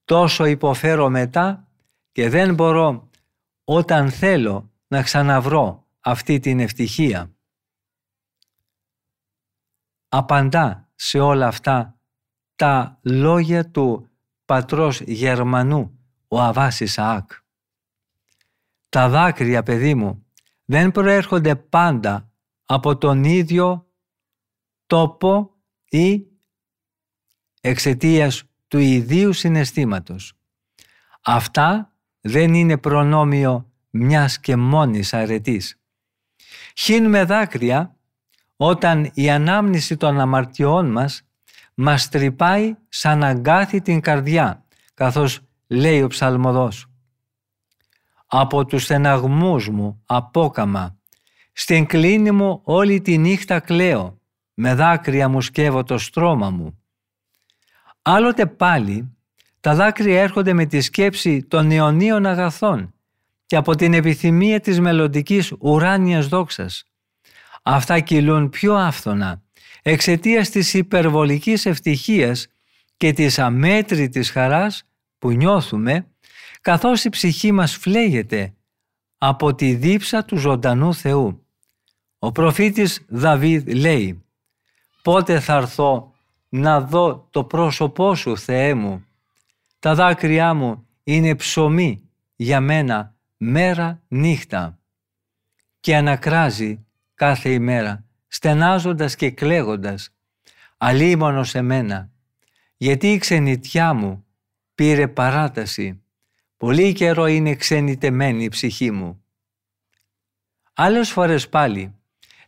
τόσο 0.09 0.45
υποφέρω 0.45 1.09
μετά 1.09 1.69
και 2.13 2.29
δεν 2.29 2.55
μπορώ 2.55 3.11
όταν 3.65 4.11
θέλω 4.11 4.73
να 4.89 5.03
ξαναβρω 5.03 5.87
αυτή 6.01 6.39
την 6.39 6.61
ευτυχία. 6.61 7.37
Απαντά 10.09 10.91
σε 10.95 11.19
όλα 11.19 11.47
αυτά 11.47 12.01
τα 12.57 12.99
λόγια 13.03 13.71
του 13.71 14.09
πατρός 14.45 15.01
Γερμανού, 15.01 15.99
ο 16.29 16.41
Αβάς 16.41 16.81
Ισαάκ. 16.81 17.31
Τα 18.89 19.09
δάκρυα, 19.09 19.63
παιδί 19.63 19.95
μου, 19.95 20.27
δεν 20.65 20.91
προέρχονται 20.91 21.57
πάντα 21.57 22.33
από 22.65 22.99
τον 22.99 23.25
ίδιο 23.25 23.93
τόπο 24.87 25.57
ή 25.89 26.27
εξαιτίας 27.61 28.48
του 28.69 28.79
ιδίου 28.79 29.33
συναισθήματος. 29.33 30.33
Αυτά 31.25 31.93
δεν 32.21 32.55
είναι 32.55 32.77
προνόμιο 32.79 33.73
μιας 33.91 34.41
και 34.41 34.57
μόνης 34.57 35.15
αρετής. 35.15 35.81
Χύνουμε 36.77 37.25
δάκρυα 37.25 37.97
όταν 38.57 39.11
η 39.15 39.31
ανάμνηση 39.31 39.97
των 39.97 40.21
αμαρτιών 40.21 40.91
μας 40.91 41.23
μας 41.75 42.09
τρυπάει 42.09 42.77
σαν 42.89 43.23
αγκάθι 43.23 43.81
την 43.81 44.01
καρδιά, 44.01 44.65
καθώς 44.95 45.41
λέει 45.67 46.03
ο 46.03 46.07
ψαλμοδός. 46.07 46.87
Από 48.27 48.65
τους 48.65 48.83
στεναγμούς 48.83 49.69
μου 49.69 50.03
απόκαμα, 50.07 50.99
στην 51.53 51.87
κλίνη 51.87 52.31
μου 52.31 52.61
όλη 52.65 53.01
τη 53.01 53.19
νύχτα 53.19 53.61
κλαίω, 53.61 54.21
με 54.55 54.75
δάκρυα 54.75 55.29
μου 55.29 55.41
σκεύω 55.41 55.83
το 55.83 55.99
στρώμα 55.99 56.51
μου. 56.51 56.78
Άλλοτε 58.03 58.47
πάλι 58.47 59.17
τα 59.61 59.75
δάκρυα 59.75 60.23
έρχονται 60.23 60.53
με 60.53 60.67
τη 60.67 60.81
σκέψη 60.81 61.43
των 61.43 61.71
αιωνίων 61.71 62.27
αγαθών 62.27 62.95
και 63.47 63.57
από 63.57 63.75
την 63.75 63.95
επιθυμία 63.95 64.61
της 64.61 64.81
μελλοντικής 64.81 65.53
ουράνιας 65.59 66.27
δόξας. 66.29 66.85
Αυτά 67.63 68.01
κυλούν 68.01 68.51
πιο 68.51 68.75
άφθονα 68.75 69.43
εξαιτίας 69.83 70.51
της 70.51 70.75
υπερβολικής 70.75 71.67
ευτυχίας 71.67 72.47
και 72.97 73.13
της 73.13 73.39
αμέτρητης 73.39 74.31
χαράς 74.31 74.83
που 75.19 75.31
νιώθουμε 75.31 76.07
καθώς 76.61 77.05
η 77.05 77.09
ψυχή 77.09 77.53
μας 77.53 77.77
φλέγεται 77.77 78.55
από 79.19 79.55
τη 79.55 79.75
δίψα 79.75 80.25
του 80.25 80.37
ζωντανού 80.37 80.95
Θεού. 80.95 81.47
Ο 82.19 82.33
προφήτης 82.33 83.05
Δαβίδ 83.09 83.69
λέει 83.69 84.25
«Πότε 85.03 85.41
θα 85.41 85.55
έρθω 85.55 86.08
να 86.49 86.81
δω 86.81 87.29
το 87.31 87.45
πρόσωπό 87.45 88.15
σου 88.15 88.39
Θεέ 88.39 88.75
μου. 88.75 89.05
Τα 89.79 89.95
δάκρυά 89.95 90.55
μου 90.55 90.87
είναι 91.05 91.35
ψωμί 91.35 92.11
για 92.37 92.61
μένα 92.61 93.15
μέρα 93.37 94.03
νύχτα» 94.09 94.79
και 95.81 95.97
ανακράζει 95.97 96.87
κάθε 97.15 97.53
ημέρα 97.53 98.05
στενάζοντας 98.27 99.15
και 99.15 99.31
κλαίγοντας 99.31 100.11
«Αλίμονο 100.77 101.45
σε 101.45 101.63
μένα, 101.63 102.11
γιατί 102.77 103.13
η 103.13 103.19
ξενιτιά 103.19 103.93
μου 103.93 104.25
πήρε 104.75 105.09
παράταση, 105.09 106.03
πολύ 106.57 106.93
καιρό 106.93 107.27
είναι 107.27 107.55
ξενιτεμένη 107.55 108.45
η 108.45 108.49
ψυχή 108.49 108.91
μου». 108.91 109.23
Άλλες 110.75 111.11
φορές 111.11 111.49
πάλι, 111.49 111.98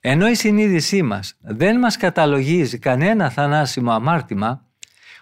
ενώ 0.01 0.28
η 0.28 0.34
συνείδησή 0.34 1.03
μας 1.03 1.36
δεν 1.40 1.78
μας 1.78 1.96
καταλογίζει 1.96 2.78
κανένα 2.78 3.30
θανάσιμο 3.30 3.92
αμάρτημα, 3.92 4.66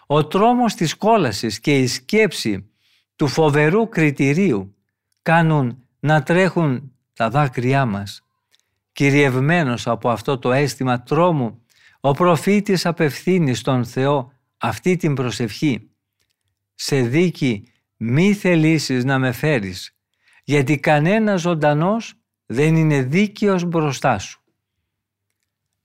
ο 0.07 0.26
τρόμος 0.26 0.74
της 0.74 0.95
κόλασης 0.95 1.61
και 1.61 1.79
η 1.79 1.87
σκέψη 1.87 2.70
του 3.16 3.29
φοβερού 3.29 3.89
κριτηρίου 3.89 4.74
κάνουν 5.22 5.83
να 6.01 6.22
τρέχουν 6.22 6.93
τα 7.12 7.31
δάκρυά 7.31 7.87
μας 7.87 8.22
Κυριευμένος 8.99 9.87
από 9.87 10.11
αυτό 10.11 10.39
το 10.39 10.53
αίσθημα 10.53 11.03
τρόμου, 11.03 11.62
ο 12.01 12.12
προφήτης 12.12 12.87
απευθύνει 12.87 13.55
στον 13.55 13.85
Θεό 13.85 14.33
αυτή 14.59 14.97
την 14.97 15.14
προσευχή. 15.14 15.91
Σε 16.74 17.01
δίκη 17.01 17.72
μη 17.97 18.35
θελήσεις 18.35 19.05
να 19.05 19.18
με 19.18 19.33
φέρεις, 19.33 19.97
γιατί 20.45 20.79
κανένας 20.79 21.41
ζωντανός 21.41 22.14
δεν 22.47 22.76
είναι 22.76 23.03
δίκαιος 23.03 23.64
μπροστά 23.64 24.18
σου. 24.18 24.43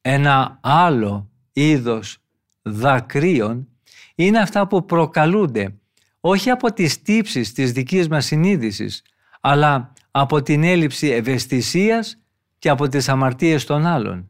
Ένα 0.06 0.60
άλλο 0.62 1.30
είδος 1.54 2.18
δακρύων 2.62 3.68
είναι 4.16 4.40
αυτά 4.40 4.68
που 4.68 4.86
προκαλούνται 4.86 5.76
όχι 6.20 6.50
από 6.50 6.74
τις 6.74 7.02
τύψεις 7.02 7.54
της 7.54 7.72
δικής 7.72 8.08
μας 8.08 8.26
συνείδησης, 8.26 9.02
αλλά 9.42 9.94
από 10.12 10.42
την 10.42 10.64
έλλειψη 10.64 11.08
ευαισθησίας 11.08 12.18
και 12.60 12.70
από 12.70 12.88
τις 12.88 13.10
αμαρτίες 13.10 13.66
των 13.66 13.86
άλλων. 13.86 14.30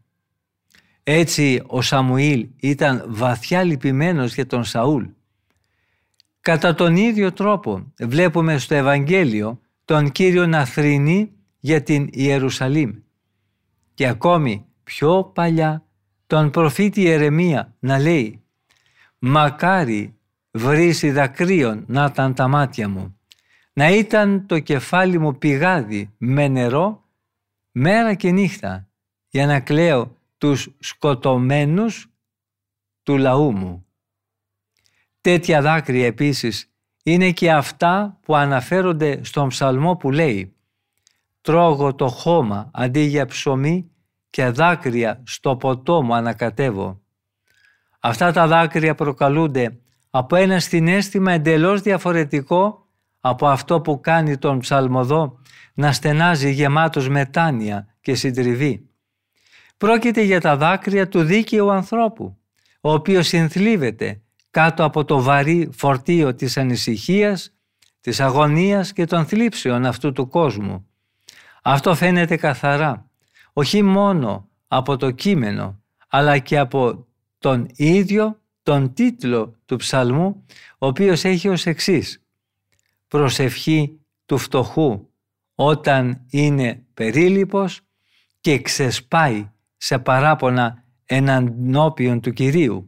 Έτσι 1.03 1.63
ο 1.67 1.81
Σαμουήλ 1.81 2.49
ήταν 2.59 3.05
βαθιά 3.07 3.63
λυπημένος 3.63 4.33
για 4.33 4.45
τον 4.45 4.63
Σαούλ. 4.63 5.05
Κατά 6.41 6.75
τον 6.75 6.95
ίδιο 6.95 7.31
τρόπο 7.31 7.93
βλέπουμε 7.99 8.57
στο 8.57 8.75
Ευαγγέλιο 8.75 9.59
τον 9.85 10.11
Κύριο 10.11 10.47
να 10.47 10.65
θρηνεί 10.65 11.31
για 11.59 11.83
την 11.83 12.07
Ιερουσαλήμ 12.11 12.91
και 13.93 14.07
ακόμη 14.07 14.65
πιο 14.83 15.23
παλιά 15.23 15.83
τον 16.27 16.49
προφήτη 16.49 17.01
Ιερεμία 17.01 17.75
να 17.79 17.99
λέει 17.99 18.43
«Μακάρι 19.19 20.17
βρύση 20.51 21.11
δακρύων 21.11 21.83
να 21.87 22.05
ήταν 22.11 22.33
τα 22.33 22.47
μάτια 22.47 22.89
μου, 22.89 23.17
να 23.73 23.89
ήταν 23.89 24.45
το 24.47 24.59
κεφάλι 24.59 25.17
μου 25.17 25.37
πηγάδι 25.37 26.13
με 26.17 26.47
νερό 26.47 27.03
μέρα 27.71 28.13
και 28.13 28.31
νύχτα 28.31 28.87
για 29.29 29.45
να 29.45 29.59
κλαίω 29.59 30.17
τους 30.37 30.69
σκοτωμένους 30.79 32.07
του 33.03 33.17
λαού 33.17 33.51
μου. 33.51 33.85
Τέτοια 35.21 35.61
δάκρυα 35.61 36.05
επίσης 36.05 36.71
είναι 37.03 37.31
και 37.31 37.51
αυτά 37.51 38.19
που 38.21 38.35
αναφέρονται 38.35 39.23
στον 39.23 39.47
ψαλμό 39.47 39.95
που 39.95 40.11
λέει 40.11 40.55
«Τρώγω 41.41 41.95
το 41.95 42.07
χώμα 42.07 42.69
αντί 42.73 42.99
για 42.99 43.25
ψωμί 43.25 43.91
και 44.33 44.49
δάκρυα 44.49 45.21
στο 45.25 45.55
ποτό 45.55 46.01
μου 46.01 46.15
ανακατεύω». 46.15 47.01
Αυτά 47.99 48.31
τα 48.31 48.47
δάκρυα 48.47 48.95
προκαλούνται 48.95 49.77
από 50.09 50.35
ένα 50.35 50.59
συνέστημα 50.59 51.31
εντελώς 51.31 51.81
διαφορετικό 51.81 52.87
από 53.19 53.47
αυτό 53.47 53.81
που 53.81 53.99
κάνει 53.99 54.37
τον 54.37 54.59
ψαλμοδό 54.59 55.39
να 55.73 55.91
στενάζει 55.91 56.51
γεμάτος 56.51 57.09
μετάνοια 57.09 57.87
και 58.01 58.15
συντριβή. 58.15 58.89
Πρόκειται 59.77 60.21
για 60.21 60.41
τα 60.41 60.57
δάκρυα 60.57 61.07
του 61.07 61.23
δίκαιου 61.23 61.71
ανθρώπου, 61.71 62.37
ο 62.81 62.93
οποίος 62.93 63.27
συνθλίβεται 63.27 64.21
κάτω 64.51 64.83
από 64.83 65.05
το 65.05 65.21
βαρύ 65.21 65.69
φορτίο 65.73 66.35
της 66.35 66.57
ανησυχίας, 66.57 67.53
της 68.01 68.19
αγωνίας 68.19 68.93
και 68.93 69.05
των 69.05 69.25
θλίψεων 69.25 69.85
αυτού 69.85 70.11
του 70.11 70.27
κόσμου. 70.27 70.87
Αυτό 71.61 71.95
φαίνεται 71.95 72.35
καθαρά, 72.35 73.09
όχι 73.53 73.81
μόνο 73.81 74.49
από 74.67 74.97
το 74.97 75.11
κείμενο, 75.11 75.81
αλλά 76.07 76.37
και 76.39 76.57
από 76.57 77.07
τον 77.37 77.67
ίδιο 77.75 78.41
τον 78.63 78.93
τίτλο 78.93 79.55
του 79.65 79.75
ψαλμού, 79.75 80.45
ο 80.77 80.87
οποίος 80.87 81.23
έχει 81.23 81.47
ως 81.47 81.65
εξής 81.65 82.23
«Προσευχή 83.07 83.99
του 84.25 84.37
φτωχού 84.37 85.07
όταν 85.55 86.25
είναι 86.29 86.85
περίλυπος 86.93 87.81
και 88.41 88.61
ξεσπάει 88.61 89.51
σε 89.77 89.99
παράπονα 89.99 90.83
εναντόπιον 91.05 92.21
του 92.21 92.31
Κυρίου». 92.31 92.87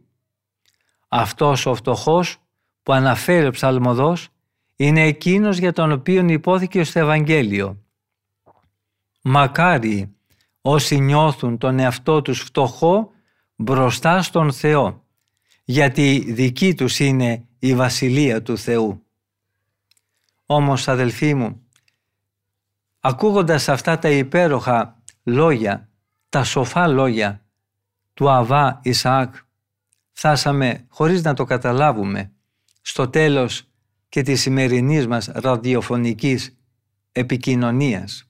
Αυτός 1.08 1.66
ο 1.66 1.76
φτωχός 1.76 2.38
που 2.84 2.94
αναφέρει 2.94 3.48
ο 3.48 3.52
ψαλμοδός 3.52 4.30
είναι 4.76 5.02
εκείνος 5.02 5.58
για 5.58 5.74
τον 5.74 5.92
οποίο 5.92 6.28
υπόθηκε 6.28 6.84
στο 6.84 7.00
Ευαγγέλιο. 7.00 7.84
Μακάρι 9.22 10.16
όσοι 10.68 11.00
νιώθουν 11.00 11.58
τον 11.58 11.80
εαυτό 11.80 12.22
τους 12.22 12.40
φτωχό 12.40 13.12
μπροστά 13.56 14.22
στον 14.22 14.52
Θεό, 14.52 15.04
γιατί 15.66 16.26
δική 16.28 16.74
τους 16.76 17.00
είναι 17.00 17.48
η 17.60 17.76
Βασιλεία 17.76 18.42
του 18.42 18.58
Θεού. 18.58 19.04
Όμως 20.46 20.88
αδελφοί 20.88 21.34
μου, 21.34 21.62
ακούγοντας 23.00 23.70
αυτά 23.70 24.00
τα 24.00 24.10
υπέροχα 24.10 25.02
λόγια, 25.24 25.90
τα 26.30 26.44
σοφά 26.44 26.88
λόγια 26.88 27.46
του 28.14 28.30
Αβά 28.30 28.80
Ισαάκ, 28.84 29.36
φτάσαμε 30.12 30.86
χωρίς 30.90 31.24
να 31.24 31.34
το 31.34 31.44
καταλάβουμε 31.44 32.32
στο 32.82 33.10
τέλος 33.10 33.68
και 34.10 34.22
της 34.22 34.42
σημερινής 34.42 35.08
μας 35.08 35.30
ραδιοφωνικής 35.34 36.58
επικοινωνίας. 37.12 38.30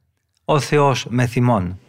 Ο 0.45 0.59
Θεός 0.59 1.05
με 1.09 1.25
θυμών. 1.25 1.79